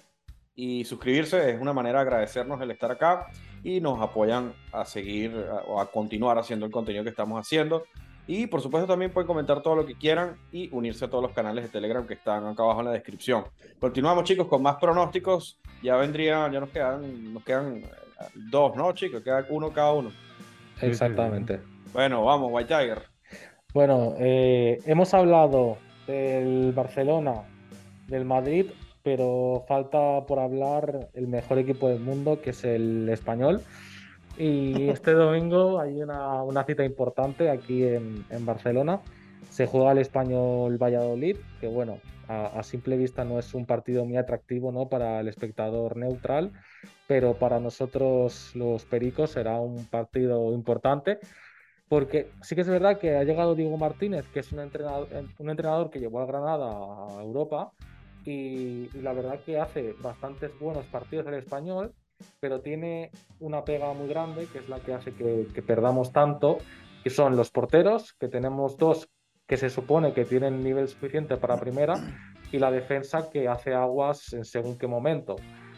y 0.57 0.85
suscribirse 0.85 1.51
es 1.51 1.61
una 1.61 1.73
manera 1.73 2.01
de 2.01 2.03
agradecernos 2.03 2.61
el 2.61 2.73
estar 2.73 2.91
acá 2.91 3.27
y 3.63 3.81
nos 3.81 4.01
apoyan 4.01 4.53
a 4.73 4.85
seguir 4.85 5.33
o 5.67 5.81
a 5.81 5.91
continuar 5.91 6.39
haciendo 6.39 6.67
el 6.67 6.73
contenido 6.73 7.05
que 7.05 7.11
estamos 7.11 7.41
haciendo. 7.41 7.85
Y 8.27 8.47
por 8.47 8.63
supuesto 8.63 8.87
también 8.87 9.13
pueden 9.13 9.27
comentar 9.27 9.63
todo 9.63 9.77
lo 9.77 9.87
que 9.87 9.97
quieran 9.97 10.37
y 10.51 10.71
unirse 10.73 11.05
a 11.05 11.11
todos 11.11 11.23
los 11.23 11.33
canales 11.33 11.65
de 11.65 11.71
Telegram 11.71 12.07
que 12.07 12.15
están 12.15 12.47
acá 12.47 12.63
abajo 12.63 12.81
en 12.81 12.87
la 12.87 12.93
descripción. 12.93 13.45
Continuamos 13.79 14.25
chicos 14.25 14.47
con 14.47 14.63
más 14.63 14.77
pronósticos. 14.77 15.61
Ya 15.83 15.97
vendrían, 15.97 16.51
ya 16.53 16.61
nos 16.61 16.71
quedan, 16.71 17.35
nos 17.35 17.45
quedan 17.45 17.77
eh, 17.79 17.89
dos, 18.35 18.75
¿no 18.77 18.93
chicos? 18.93 19.23
Queda 19.23 19.45
uno 19.51 19.73
cada 19.73 19.93
uno. 19.93 20.11
Exactamente. 20.81 21.61
Bueno, 21.93 22.25
vamos, 22.25 22.51
White 22.51 22.75
Tiger. 22.75 23.03
Bueno, 23.75 24.15
eh, 24.19 24.79
hemos 24.87 25.13
hablado 25.15 25.79
del 26.07 26.73
Barcelona, 26.73 27.43
del 28.09 28.25
Madrid, 28.25 28.67
pero 29.03 29.65
falta 29.69 30.25
por 30.27 30.39
hablar 30.39 31.09
el 31.13 31.29
mejor 31.29 31.59
equipo 31.59 31.89
del 31.89 32.01
mundo, 32.01 32.41
que 32.41 32.51
es 32.51 32.65
el 32.65 33.09
español. 33.11 33.61
Y 34.37 34.89
este 34.89 35.13
domingo 35.13 35.81
hay 35.81 36.03
una, 36.03 36.65
cita 36.65 36.85
importante 36.85 37.51
aquí 37.51 37.85
en, 37.85 38.25
Barcelona. 38.45 39.01
Se 39.51 39.67
juega 39.67 39.93
el 39.93 39.99
español 39.99 40.77
Valladolid, 40.77 41.37
que 41.61 41.69
bueno, 41.69 41.99
a, 42.29 42.63
simple 42.63 42.97
vista 42.97 43.25
no 43.25 43.39
es 43.39 43.55
un 43.55 43.67
partido 43.67 44.05
muy 44.05 44.17
atractivo 44.17 44.73
¿no? 44.73 44.89
para 44.89 45.21
el 45.21 45.29
espectador 45.29 45.97
neutral, 45.97 46.53
pero 47.07 47.35
para 47.35 47.61
nosotros 47.61 48.53
los 48.55 48.85
pericos 48.85 49.31
será 49.31 49.61
un 49.61 49.85
partido 49.87 50.53
importante 50.53 51.19
porque 51.89 52.31
sí 52.43 52.55
que 52.55 52.63
es 52.63 52.69
verdad 52.69 52.99
que 52.99 53.17
ha 53.17 53.25
llegado 53.25 53.55
Diego 53.55 53.77
Martínez, 53.77 54.27
que 54.33 54.41
es 54.41 54.53
un 54.53 54.61
entrenador, 54.61 55.09
un 55.39 55.51
entrenador 55.51 55.91
que 55.91 56.01
llevó 56.01 56.21
a 56.21 56.27
Granada 56.27 56.67
a 56.71 57.23
Europa 57.23 57.73
y, 58.25 58.89
la 59.01 59.13
verdad 59.13 59.41
que 59.45 59.61
hace 59.61 59.95
bastantes 60.01 60.59
buenos 60.59 60.87
partidos 60.87 61.27
el 61.27 61.35
español, 61.35 61.95
pero 62.41 62.61
tiene 62.61 63.11
una 63.41 63.65
pega 63.65 63.93
muy 63.93 64.09
grande 64.09 64.47
que 64.47 64.59
es 64.59 64.69
la 64.69 64.81
que 64.81 64.95
hace 64.95 65.13
que, 65.13 65.63
perdamos 65.63 66.13
tanto, 66.13 66.59
y 67.05 67.11
son 67.11 67.37
los 67.37 67.51
porteros, 67.51 68.15
que 68.15 68.29
tenemos 68.29 68.77
dos 68.77 69.09
que 69.47 69.57
se 69.57 69.69
supone 69.69 70.15
que 70.15 70.25
tienen 70.25 70.63
nivel 70.63 70.89
suficiente 70.89 71.37
para 71.37 71.61
primera, 71.61 71.95
y 72.51 72.59
la 72.59 72.71
defensa 72.71 73.31
que 73.31 73.49
hace 73.49 73.75
aguas 73.75 74.33
en 74.33 74.45
según 74.45 74.79
qué 74.79 74.87
momento. 74.87 75.37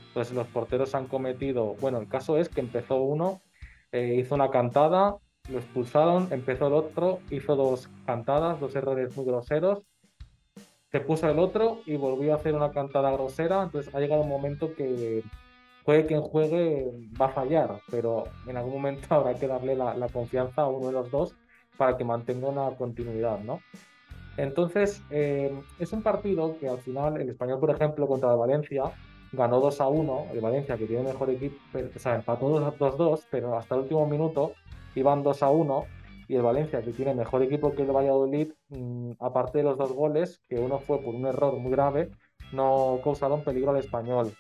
Entonces 0.09 0.35
los 0.35 0.47
porteros 0.49 0.95
han 0.95 1.07
cometido, 1.07 1.75
bueno, 1.81 1.99
el 1.99 2.09
caso 2.09 2.39
es 2.39 2.49
que 2.49 2.61
empezó 2.61 2.97
uno, 2.97 3.41
eh, 3.93 4.15
hizo 4.19 4.35
una 4.35 4.51
cantada, 4.51 5.17
lo 5.51 5.59
expulsaron, 5.59 6.29
empezó 6.31 6.69
el 6.69 6.75
otro, 6.75 7.21
hizo 7.31 7.57
dos 7.57 7.89
cantadas, 8.07 8.61
dos 8.61 8.75
errores 8.75 9.17
muy 9.17 9.27
groseros, 9.27 9.83
se 10.91 11.01
puso 11.01 11.29
el 11.29 11.39
otro 11.39 11.81
y 11.87 11.97
volvió 11.97 12.33
a 12.33 12.37
hacer 12.37 12.55
una 12.55 12.71
cantada 12.71 13.11
grosera, 13.11 13.63
entonces 13.63 13.95
ha 13.95 14.01
llegado 14.01 14.23
un 14.23 14.29
momento 14.29 14.75
que 14.75 15.23
juegue 15.87 16.07
quien 16.07 16.20
juegue 16.20 16.90
va 17.18 17.27
a 17.27 17.31
fallar, 17.31 17.81
pero 17.90 18.25
en 18.46 18.57
algún 18.57 18.75
momento 18.75 19.07
habrá 19.14 19.35
que 19.35 19.46
darle 19.46 19.77
la, 19.77 20.09
confianza 20.12 20.62
a 20.62 20.68
uno 20.68 20.88
de 20.88 20.92
los 20.92 21.11
dos 21.11 21.35
para 21.79 21.96
que 21.96 22.05
mantenga 22.05 22.49
una 22.49 22.77
continuidad, 22.77 23.38
¿no? 23.40 23.61
Entonces, 24.37 25.03
eh, 25.11 25.55
es 25.79 25.92
un 25.92 26.03
partido 26.03 26.59
que 26.59 26.68
al 26.68 26.79
final 26.79 27.18
el 27.20 27.31
español, 27.31 27.61
por 27.61 27.70
ejemplo, 27.70 28.07
contra 28.07 28.33
el 28.33 28.38
Valencia, 28.38 28.92
ganó 29.33 29.61
2 29.61 29.81
a 29.81 29.88
1, 29.88 30.27
el 30.33 30.40
Valencia 30.40 30.77
que 30.77 30.87
tiene 30.87 31.05
mejor 31.05 31.31
equipo, 31.31 31.57
o 31.75 31.99
sea, 31.99 32.16
empató 32.16 32.77
2-2, 32.79 33.27
pero 33.31 33.57
hasta 33.57 33.77
el 33.77 33.83
último 33.83 34.07
minuto 34.07 34.53
iban 34.94 35.22
2 35.22 35.42
a 35.42 35.51
1 35.51 35.85
y 36.29 36.35
el 36.35 36.42
Valencia, 36.42 36.83
que 36.83 36.92
tiene 36.92 37.14
mejor 37.14 37.42
equipo 37.42 37.72
que 37.72 37.83
el 37.83 37.92
Valladolid, 37.92 38.53
mm, 38.68 39.12
aparte 39.20 39.59
de 39.59 39.64
los 39.64 39.79
dos 39.79 39.92
goles, 39.92 40.42
que 40.49 40.59
uno 40.59 40.81
fue 40.81 41.01
por 41.01 41.14
un 41.14 41.27
error 41.27 41.57
muy 41.59 41.70
grave, 41.70 42.11
no 42.53 43.01
causaron 43.03 43.42
peligro 43.42 43.70
al 43.70 43.79
español. 43.79 44.33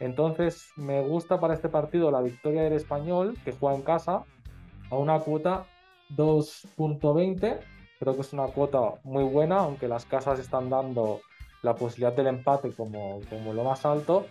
Entonces, 0.00 0.70
me 0.76 1.02
gusta 1.02 1.40
para 1.40 1.54
este 1.54 1.68
partido 1.68 2.10
la 2.10 2.20
victoria 2.20 2.62
del 2.62 2.74
español, 2.74 3.36
que 3.44 3.52
juega 3.52 3.76
en 3.76 3.82
casa, 3.82 4.24
a 4.90 4.96
una 4.96 5.18
cuota 5.20 5.66
2.20. 6.14 7.58
Creo 7.98 8.14
que 8.14 8.20
es 8.20 8.32
una 8.32 8.46
cuota 8.48 8.94
muy 9.04 9.24
buena, 9.24 9.60
aunque 9.60 9.88
las 9.88 10.04
casas 10.04 10.38
están 10.38 10.68
dando 10.68 11.20
la 11.62 11.74
posibilidad 11.74 12.12
del 12.14 12.26
empate 12.28 12.70
como, 12.72 13.20
como 13.30 13.54
lo 13.54 13.64
más 13.64 13.86
alto. 13.86 14.26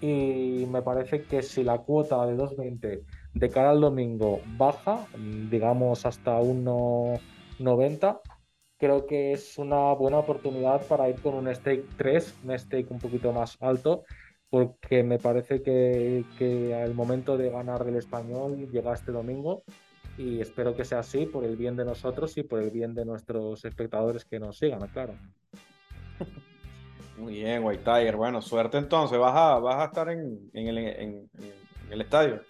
Y 0.00 0.66
me 0.70 0.80
parece 0.80 1.24
que 1.24 1.42
si 1.42 1.62
la 1.62 1.78
cuota 1.78 2.24
de 2.26 2.36
2.20 2.36 3.02
de 3.34 3.48
cara 3.50 3.70
al 3.70 3.80
domingo 3.80 4.40
baja, 4.56 5.06
digamos 5.50 6.06
hasta 6.06 6.40
1.90, 6.40 8.20
creo 8.78 9.06
que 9.06 9.32
es 9.32 9.58
una 9.58 9.92
buena 9.92 10.18
oportunidad 10.18 10.86
para 10.86 11.08
ir 11.10 11.20
con 11.20 11.34
un 11.34 11.54
stake 11.54 11.84
3, 11.98 12.34
un 12.44 12.58
stake 12.58 12.90
un 12.90 12.98
poquito 12.98 13.30
más 13.32 13.58
alto, 13.60 14.04
porque 14.50 15.02
me 15.02 15.18
parece 15.18 15.62
que, 15.62 16.24
que 16.36 16.82
el 16.82 16.94
momento 16.94 17.38
de 17.38 17.50
ganar 17.50 17.84
del 17.84 17.96
español 17.96 18.68
llega 18.70 18.92
este 18.92 19.12
domingo 19.12 19.62
y 20.18 20.40
espero 20.40 20.76
que 20.76 20.84
sea 20.84 20.98
así 20.98 21.24
por 21.24 21.44
el 21.44 21.56
bien 21.56 21.76
de 21.76 21.84
nosotros 21.84 22.36
y 22.36 22.42
por 22.42 22.60
el 22.60 22.70
bien 22.70 22.94
de 22.94 23.04
nuestros 23.04 23.64
espectadores 23.64 24.24
que 24.24 24.40
nos 24.40 24.58
sigan, 24.58 24.86
claro. 24.88 25.14
Muy 27.16 27.34
bien, 27.34 27.62
White 27.64 27.84
Tiger. 27.84 28.16
Bueno, 28.16 28.42
suerte 28.42 28.78
entonces. 28.78 29.18
¿Vas 29.18 29.36
a, 29.36 29.58
vas 29.58 29.76
a 29.76 29.84
estar 29.84 30.08
en, 30.08 30.50
en, 30.52 30.68
el, 30.68 30.78
en 30.78 31.30
el 31.90 32.00
estadio? 32.00 32.40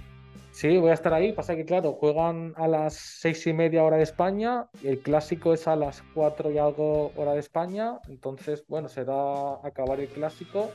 Sí, 0.53 0.79
voy 0.79 0.91
a 0.91 0.95
estar 0.95 1.13
ahí. 1.13 1.33
Pasa 1.33 1.57
que, 1.57 1.65
claro, 1.65 1.93
juegan 1.93 2.55
a 2.57 2.69
las 2.69 2.95
seis 2.95 3.47
y 3.47 3.53
media 3.53 3.85
hora 3.85 3.97
de 3.97 4.05
España. 4.05 4.69
Y 4.83 4.89
el 4.89 5.01
clásico 5.01 5.53
es 5.55 5.67
a 5.67 5.77
las 5.77 6.03
cuatro 6.15 6.51
y 6.51 6.59
algo 6.59 7.13
hora 7.17 7.33
de 7.33 7.41
España. 7.41 7.99
Entonces, 8.09 8.65
bueno, 8.69 8.89
será 8.89 9.55
acabar 9.65 10.01
el 10.01 10.09
clásico 10.09 10.71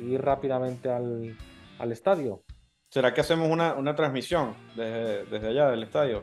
y 0.00 0.14
ir 0.14 0.22
rápidamente 0.22 0.90
al, 0.90 1.92
estadio. 1.92 2.42
¿Será 2.88 3.14
que 3.14 3.20
hacemos 3.20 3.48
una, 3.48 3.94
transmisión 3.94 4.54
desde, 4.74 5.46
allá 5.46 5.70
del 5.70 5.82
estadio? 5.82 6.22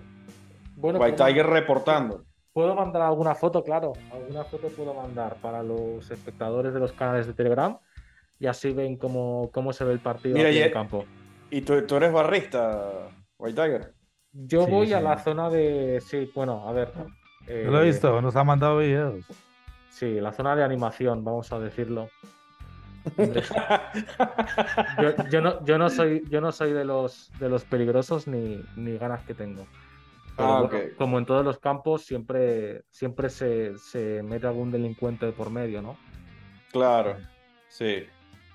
Bueno, 0.75 0.99
White 0.99 1.23
Tiger 1.23 1.47
reportando. 1.47 2.25
puedo 2.53 2.75
mandar 2.75 3.03
alguna 3.03 3.35
foto, 3.35 3.63
claro. 3.63 3.93
Alguna 4.11 4.43
foto 4.43 4.67
puedo 4.69 4.93
mandar 4.93 5.37
para 5.41 5.63
los 5.63 6.09
espectadores 6.11 6.73
de 6.73 6.79
los 6.79 6.91
canales 6.91 7.25
de 7.25 7.33
Telegram 7.33 7.77
y 8.39 8.47
así 8.47 8.73
ven 8.73 8.97
cómo, 8.97 9.49
cómo 9.53 9.73
se 9.73 9.83
ve 9.83 9.93
el 9.93 9.99
partido 9.99 10.37
en 10.37 10.45
el 10.45 10.71
campo. 10.71 11.05
¿Y 11.49 11.61
tú, 11.61 11.81
tú, 11.87 11.95
eres 11.95 12.11
barrista, 12.11 13.09
White 13.37 13.61
Tiger? 13.61 13.93
Yo 14.33 14.67
voy 14.67 14.93
a 14.93 15.01
la 15.01 15.17
zona 15.17 15.49
de. 15.49 16.01
Sí, 16.05 16.29
bueno, 16.35 16.67
a 16.67 16.71
ver. 16.71 16.91
Yo 17.47 17.71
lo 17.71 17.81
he 17.81 17.85
visto, 17.85 18.21
nos 18.21 18.35
ha 18.35 18.43
mandado 18.43 18.77
videos. 18.77 19.25
Sí, 19.89 20.19
la 20.19 20.31
zona 20.31 20.55
de 20.55 20.63
animación, 20.63 21.23
vamos 21.23 21.51
a 21.51 21.59
decirlo. 21.59 22.09
Yo, 25.31 25.41
no, 25.41 25.65
yo, 25.65 25.77
no, 25.77 25.89
soy, 25.89 26.23
yo 26.29 26.41
no 26.41 26.51
soy 26.51 26.73
de 26.73 26.85
los, 26.85 27.31
de 27.39 27.49
los 27.49 27.63
peligrosos 27.65 28.27
ni, 28.27 28.63
ni 28.75 28.97
ganas 28.97 29.23
que 29.23 29.33
tengo. 29.33 29.65
Ah, 30.37 30.69
como 30.97 31.17
en 31.17 31.25
todos 31.25 31.43
los 31.43 31.57
campos, 31.59 32.03
siempre, 32.03 32.83
siempre 32.91 33.29
se, 33.29 33.77
se, 33.79 34.21
mete 34.21 34.45
algún 34.45 34.71
delincuente 34.71 35.25
de 35.25 35.31
por 35.31 35.49
medio, 35.49 35.81
¿no? 35.81 35.97
Claro, 36.71 37.15
sí. 37.69 38.05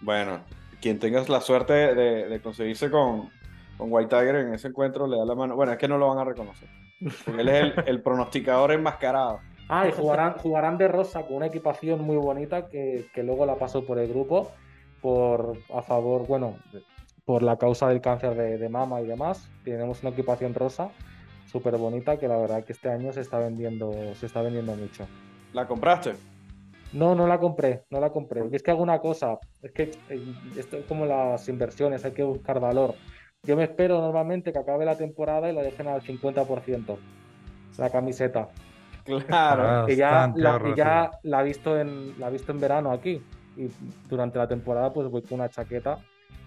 Bueno, 0.01 0.45
quien 0.81 1.01
tengas 1.01 1.29
la 1.29 1.41
suerte 1.41 1.73
de, 1.95 2.41
conseguirse 2.41 2.89
con, 2.91 3.31
con, 3.77 3.89
White 3.93 4.17
Tiger 4.17 4.37
en 4.37 4.55
ese 4.55 4.69
encuentro, 4.69 5.09
le 5.09 5.17
da 5.17 5.25
la 5.25 5.35
mano. 5.35 5.57
Bueno, 5.57 5.73
es 5.73 5.79
que 5.79 5.89
no 5.89 5.99
lo 5.99 6.09
van 6.09 6.19
a 6.19 6.25
reconocer. 6.25 6.69
Porque 7.25 7.41
él 7.41 7.49
es 7.49 7.63
el, 7.63 7.75
el 7.87 8.03
pronosticador 8.03 8.71
enmascarado. 8.73 9.41
Ah, 9.69 9.89
y 9.89 9.93
jugarán, 9.93 10.35
jugarán 10.35 10.79
de 10.79 10.89
rosa 10.89 11.23
con 11.23 11.37
una 11.37 11.47
equipación 11.47 12.03
muy 12.03 12.17
bonita 12.17 12.69
que, 12.69 13.09
luego 13.17 13.47
la 13.47 13.57
pasó 13.57 13.85
por 13.85 13.99
el 13.99 14.09
grupo 14.09 14.51
por 15.01 15.59
a 15.75 15.83
favor, 15.83 16.27
bueno, 16.27 16.57
por 17.25 17.43
la 17.43 17.57
causa 17.57 17.89
del 17.89 18.01
cáncer 18.01 18.35
de, 18.35 18.69
mama 18.69 19.01
y 19.01 19.07
demás. 19.07 19.51
Tenemos 19.65 20.03
una 20.03 20.11
equipación 20.11 20.55
rosa 20.55 20.91
súper 21.47 21.77
bonita 21.77 22.19
que 22.19 22.29
la 22.29 22.37
verdad 22.37 22.65
que 22.65 22.73
este 22.73 22.89
año 22.89 23.13
se 23.13 23.21
está 23.21 23.39
vendiendo, 23.39 23.93
se 24.15 24.27
está 24.27 24.43
vendiendo 24.43 24.75
mucho. 24.75 25.07
¿La 25.53 25.67
compraste? 25.67 26.15
No, 26.93 27.15
no 27.15 27.27
la 27.27 27.39
compré, 27.39 27.85
no 27.91 28.01
la 28.01 28.11
compré. 28.11 28.43
Y 28.51 28.55
es 28.55 28.63
que 28.63 28.71
alguna 28.71 29.01
cosa, 29.01 29.39
es 29.63 29.73
que 29.73 29.93
eh, 30.11 30.35
esto 30.57 30.77
es 30.77 30.85
como 30.85 31.07
las 31.07 31.49
inversiones, 31.49 32.05
hay 32.05 32.13
que 32.13 32.23
buscar 32.23 32.61
valor. 32.61 32.95
Yo 33.45 33.57
me 33.57 33.65
espero 33.65 34.01
normalmente 34.01 34.53
que 34.53 34.59
acabe 34.59 34.85
la 34.85 34.97
temporada 34.97 35.51
y 35.51 35.55
la 35.55 35.63
dejen 35.63 35.89
al 35.89 36.03
50%, 36.03 36.97
la 37.79 37.91
camiseta. 37.91 38.51
Claro. 39.27 39.89
y 39.89 39.97
ya, 39.97 40.33
la, 40.35 40.75
ya 40.77 41.11
la 41.23 41.41
he 41.41 41.45
visto 41.45 41.79
en 41.79 42.19
la 42.19 42.29
he 42.29 42.33
visto 42.33 42.53
en 42.53 42.61
verano 42.61 42.93
aquí. 42.93 43.23
Y 43.57 43.69
durante 44.09 44.39
la 44.39 44.49
temporada 44.49 44.93
pues 44.93 45.09
voy 45.09 45.23
con 45.23 45.41
una 45.41 45.49
chaqueta 45.49 45.99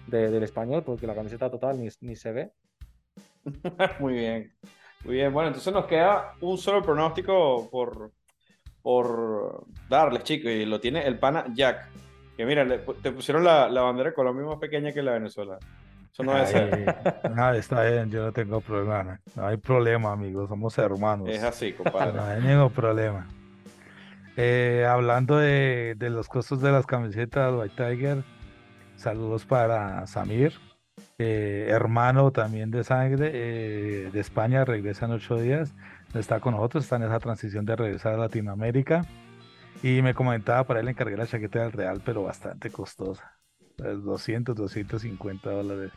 del 0.06 0.42
español 0.42 0.82
porque 0.84 1.06
la 1.06 1.14
camiseta 1.14 1.50
total 1.50 1.80
ni, 1.80 1.88
ni 2.00 2.16
se 2.16 2.32
ve. 2.32 2.52
Muy 4.00 4.14
bien. 4.14 4.52
Muy 5.04 5.14
bien. 5.14 5.32
Bueno, 5.32 5.48
entonces 5.48 5.72
nos 5.72 5.86
queda 5.86 6.34
un 6.40 6.58
solo 6.58 6.82
pronóstico 6.82 7.68
por, 7.70 8.12
por 8.82 9.66
darles, 9.88 10.24
chicos. 10.24 10.50
Y 10.50 10.64
lo 10.64 10.80
tiene 10.80 11.06
el 11.06 11.18
pana 11.18 11.44
Jack. 11.54 11.88
Que 12.36 12.44
mira, 12.44 12.66
te 13.02 13.12
pusieron 13.12 13.44
la, 13.44 13.68
la 13.68 13.82
bandera 13.82 14.10
de 14.10 14.14
Colombia 14.14 14.44
más 14.44 14.58
pequeña 14.58 14.92
que 14.92 15.02
la 15.02 15.12
de 15.12 15.18
Venezuela. 15.20 15.58
Eso 16.16 16.22
no 16.22 16.46
ser. 16.46 16.96
No, 17.34 17.52
está 17.52 17.82
bien, 17.82 18.10
yo 18.10 18.24
no 18.24 18.32
tengo 18.32 18.62
problema. 18.62 19.20
No 19.34 19.46
hay 19.46 19.58
problema, 19.58 20.12
amigos, 20.12 20.48
somos 20.48 20.78
hermanos. 20.78 21.28
Es 21.28 21.42
así, 21.42 21.74
compadre. 21.74 22.14
no 22.14 22.24
hay 22.24 22.40
ningún 22.40 22.70
problema. 22.70 23.26
Eh, 24.38 24.86
hablando 24.88 25.36
de, 25.36 25.94
de, 25.98 26.08
los 26.08 26.28
costos 26.28 26.62
de 26.62 26.72
las 26.72 26.86
camisetas 26.86 27.52
White 27.54 27.74
Tiger, 27.76 28.24
saludos 28.96 29.44
para 29.44 30.06
Samir, 30.06 30.54
hermano 31.18 32.30
también 32.30 32.70
de 32.70 32.82
sangre 32.82 33.30
eh, 33.34 34.10
de 34.10 34.20
España, 34.20 34.64
regresa 34.64 35.04
en 35.04 35.12
ocho 35.12 35.36
días, 35.36 35.74
está 36.14 36.40
con 36.40 36.54
nosotros, 36.54 36.84
está 36.84 36.96
en 36.96 37.02
esa 37.02 37.18
transición 37.18 37.66
de 37.66 37.76
regresar 37.76 38.14
a 38.14 38.16
Latinoamérica. 38.16 39.04
Y 39.82 40.00
me 40.00 40.14
comentaba, 40.14 40.64
para 40.64 40.80
él 40.80 40.88
encargué 40.88 41.18
la 41.18 41.26
chaqueta 41.26 41.60
del 41.60 41.72
Real, 41.72 42.00
pero 42.02 42.22
bastante 42.22 42.70
costosa. 42.70 43.35
200, 43.76 44.56
250 44.56 45.50
dólares, 45.50 45.92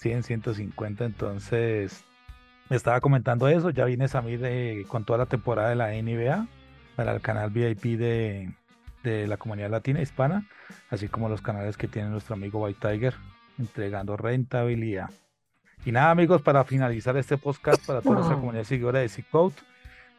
100, 0.00 0.22
150. 0.22 1.04
Entonces, 1.04 2.04
me 2.68 2.76
estaba 2.76 3.00
comentando 3.00 3.48
eso. 3.48 3.70
Ya 3.70 3.84
viene 3.84 4.08
Samir 4.08 4.40
de, 4.40 4.84
con 4.88 5.04
toda 5.04 5.18
la 5.18 5.26
temporada 5.26 5.68
de 5.70 5.76
la 5.76 5.90
NBA 5.90 6.46
para 6.96 7.14
el 7.14 7.20
canal 7.20 7.50
VIP 7.50 7.98
de, 7.98 8.52
de 9.02 9.26
la 9.26 9.36
comunidad 9.36 9.70
latina 9.70 10.00
hispana, 10.00 10.46
así 10.90 11.08
como 11.08 11.28
los 11.28 11.42
canales 11.42 11.76
que 11.76 11.88
tiene 11.88 12.08
nuestro 12.08 12.34
amigo 12.34 12.60
White 12.60 12.88
Tiger, 12.88 13.14
entregando 13.58 14.16
rentabilidad. 14.16 15.10
Y 15.84 15.92
nada, 15.92 16.10
amigos, 16.10 16.40
para 16.40 16.64
finalizar 16.64 17.16
este 17.16 17.36
podcast 17.36 17.84
para 17.86 18.00
toda 18.00 18.16
nuestra 18.16 18.36
comunidad 18.36 18.64
seguidora 18.64 19.00
de 19.00 19.10
Code, 19.30 19.54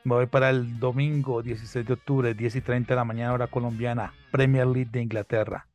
me 0.03 0.13
voy 0.13 0.27
para 0.27 0.51
el 0.51 0.79
domingo 0.79 1.41
16 1.41 1.87
de 1.87 1.93
octubre, 1.93 2.33
10 2.35 2.57
y 2.57 2.61
30 2.61 2.93
de 2.93 2.95
la 2.95 3.03
mañana, 3.03 3.33
hora 3.33 3.47
colombiana, 3.47 4.13
Premier 4.31 4.67
League 4.67 4.91
de 4.91 5.01
Inglaterra. 5.01 5.65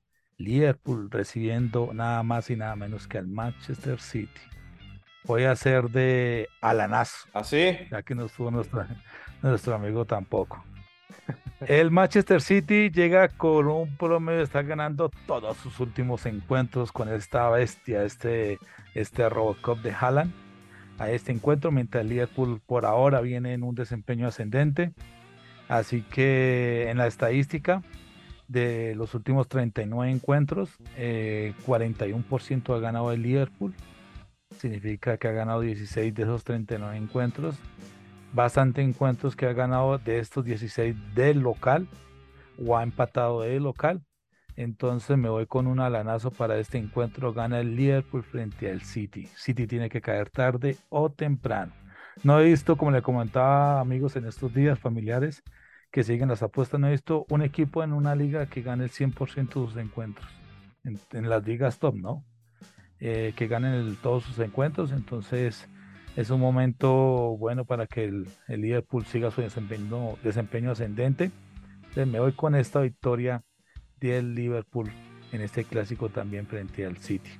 Liverpool 0.40 1.10
recibiendo 1.10 1.90
nada 1.92 2.22
más 2.22 2.50
y 2.50 2.56
nada 2.56 2.74
menos 2.74 3.06
que 3.06 3.18
al 3.18 3.28
Manchester 3.28 4.00
City. 4.00 4.40
Voy 5.24 5.44
a 5.44 5.54
ser 5.54 5.90
de 5.90 6.48
Alanazo. 6.62 7.28
¿Así? 7.34 7.68
¿Ah, 7.68 7.86
ya 7.90 8.02
que 8.02 8.14
no 8.14 8.24
estuvo 8.24 8.50
nuestro, 8.50 8.86
nuestro 9.42 9.74
amigo 9.74 10.06
tampoco. 10.06 10.64
El 11.60 11.90
Manchester 11.90 12.40
City 12.40 12.90
llega 12.90 13.28
con 13.28 13.68
un 13.68 13.94
promedio 13.96 14.38
de 14.38 14.44
estar 14.44 14.64
ganando 14.64 15.10
todos 15.26 15.58
sus 15.58 15.78
últimos 15.78 16.24
encuentros 16.24 16.90
con 16.90 17.10
esta 17.10 17.50
bestia, 17.50 18.02
este, 18.04 18.58
este 18.94 19.28
Robocop 19.28 19.80
de 19.80 19.92
Haaland 19.92 20.32
a 20.98 21.10
este 21.10 21.32
encuentro, 21.32 21.70
mientras 21.70 22.04
Liverpool 22.06 22.62
por 22.66 22.86
ahora 22.86 23.20
viene 23.20 23.52
en 23.52 23.62
un 23.62 23.74
desempeño 23.74 24.26
ascendente. 24.26 24.92
Así 25.68 26.02
que 26.02 26.88
en 26.90 26.96
la 26.98 27.06
estadística, 27.06 27.82
de 28.50 28.96
los 28.96 29.14
últimos 29.14 29.46
39 29.46 30.10
encuentros, 30.10 30.70
41% 30.96 32.74
eh, 32.74 32.76
ha 32.76 32.80
ganado 32.80 33.12
el 33.12 33.22
Liverpool. 33.22 33.74
Significa 34.58 35.16
que 35.18 35.28
ha 35.28 35.32
ganado 35.32 35.60
16 35.60 36.12
de 36.12 36.22
esos 36.22 36.42
39 36.42 36.96
encuentros. 36.96 37.56
Bastante 38.32 38.82
encuentros 38.82 39.36
que 39.36 39.46
ha 39.46 39.52
ganado 39.52 39.98
de 39.98 40.18
estos 40.18 40.44
16 40.44 40.96
del 41.14 41.38
local 41.40 41.86
o 42.58 42.76
ha 42.76 42.82
empatado 42.82 43.42
de 43.42 43.60
local. 43.60 44.02
Entonces 44.56 45.16
me 45.16 45.28
voy 45.28 45.46
con 45.46 45.68
un 45.68 45.78
alanazo 45.78 46.32
para 46.32 46.58
este 46.58 46.76
encuentro. 46.76 47.32
Gana 47.32 47.60
el 47.60 47.76
Liverpool 47.76 48.24
frente 48.24 48.68
al 48.68 48.82
City. 48.82 49.28
City 49.36 49.68
tiene 49.68 49.88
que 49.88 50.00
caer 50.00 50.28
tarde 50.28 50.76
o 50.88 51.08
temprano. 51.08 51.72
No 52.24 52.40
he 52.40 52.44
visto, 52.46 52.76
como 52.76 52.90
le 52.90 53.00
comentaba 53.00 53.80
amigos 53.80 54.16
en 54.16 54.26
estos 54.26 54.52
días 54.52 54.78
familiares, 54.78 55.44
que 55.90 56.04
siguen 56.04 56.28
las 56.28 56.42
apuestas. 56.42 56.80
No 56.80 56.88
he 56.88 56.92
visto 56.92 57.26
un 57.28 57.42
equipo 57.42 57.82
en 57.82 57.92
una 57.92 58.14
liga 58.14 58.46
que 58.46 58.62
gane 58.62 58.84
el 58.84 58.90
100% 58.90 59.46
de 59.46 59.52
sus 59.52 59.76
encuentros. 59.76 60.28
En, 60.84 61.28
las 61.28 61.46
ligas 61.46 61.78
top, 61.78 61.94
¿no? 61.96 62.24
Eh, 63.00 63.32
que 63.36 63.48
ganen 63.48 63.96
todos 64.02 64.24
sus 64.24 64.38
encuentros. 64.38 64.92
Entonces 64.92 65.68
es 66.16 66.30
un 66.30 66.40
momento 66.40 67.36
bueno 67.38 67.64
para 67.64 67.86
que 67.86 68.04
el, 68.04 68.28
Liverpool 68.48 69.04
siga 69.04 69.30
su 69.30 69.40
desempeño, 69.40 70.16
desempeño 70.22 70.72
ascendente. 70.72 71.30
Entonces 71.76 72.06
me 72.06 72.20
voy 72.20 72.32
con 72.32 72.54
esta 72.54 72.80
victoria 72.80 73.42
del 73.98 74.34
Liverpool 74.34 74.90
en 75.32 75.40
este 75.42 75.64
clásico 75.64 76.08
también 76.08 76.46
frente 76.46 76.86
al 76.86 76.96
City. 76.96 77.30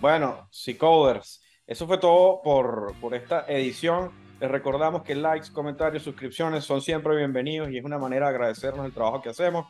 Bueno, 0.00 0.48
Coders, 0.78 1.42
eso 1.66 1.86
fue 1.86 1.98
todo 1.98 2.40
por, 2.42 2.94
por 3.00 3.14
esta 3.14 3.44
edición. 3.48 4.10
Les 4.40 4.48
recordamos 4.48 5.02
que 5.02 5.16
likes, 5.16 5.50
comentarios, 5.52 6.04
suscripciones 6.04 6.64
son 6.64 6.80
siempre 6.80 7.16
bienvenidos 7.16 7.70
y 7.70 7.78
es 7.78 7.84
una 7.84 7.98
manera 7.98 8.28
de 8.28 8.36
agradecernos 8.36 8.86
el 8.86 8.92
trabajo 8.92 9.20
que 9.20 9.30
hacemos. 9.30 9.66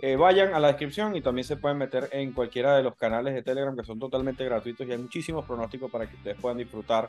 Eh, 0.00 0.14
vayan 0.14 0.54
a 0.54 0.60
la 0.60 0.68
descripción 0.68 1.16
y 1.16 1.20
también 1.20 1.44
se 1.44 1.56
pueden 1.56 1.78
meter 1.78 2.08
en 2.12 2.32
cualquiera 2.32 2.76
de 2.76 2.84
los 2.84 2.94
canales 2.94 3.34
de 3.34 3.42
Telegram 3.42 3.76
que 3.76 3.82
son 3.82 3.98
totalmente 3.98 4.44
gratuitos 4.44 4.86
y 4.86 4.92
hay 4.92 4.98
muchísimos 4.98 5.44
pronósticos 5.44 5.90
para 5.90 6.08
que 6.08 6.14
ustedes 6.14 6.36
puedan 6.40 6.58
disfrutar 6.58 7.08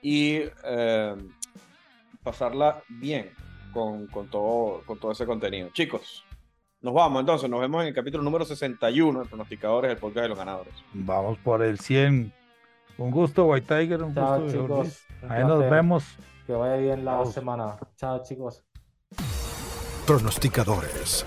y 0.00 0.42
eh, 0.64 1.16
pasarla 2.22 2.80
bien 2.88 3.30
con, 3.72 4.06
con, 4.06 4.28
todo, 4.28 4.84
ese 5.10 5.26
contenido. 5.26 5.70
Chicos, 5.70 6.24
nos 6.82 6.94
vamos 6.94 7.18
entonces, 7.18 7.50
nos 7.50 7.60
vemos 7.60 7.82
en 7.82 7.88
el 7.88 7.94
capítulo 7.94 8.22
número 8.22 8.44
61 8.44 9.24
de 9.24 9.28
Pronosticadores, 9.28 9.90
el 9.90 9.96
podcast 9.96 10.22
de 10.22 10.28
los 10.28 10.38
ganadores. 10.38 10.74
Vamos 10.92 11.36
por 11.38 11.64
el 11.64 11.80
100. 11.80 12.32
Un 12.98 13.10
gusto, 13.10 13.46
White 13.46 13.66
Tiger. 13.74 14.02
Un 14.02 14.14
gusto, 14.14 14.48
chicos. 14.48 15.02
Ahí 15.28 15.44
nos 15.44 15.60
vemos. 15.70 16.04
Que 16.46 16.52
vaya 16.52 16.76
bien 16.76 17.04
la 17.04 17.24
semana. 17.26 17.76
Chao, 17.96 18.22
chicos. 18.22 18.64
Pronosticadores 20.06 21.24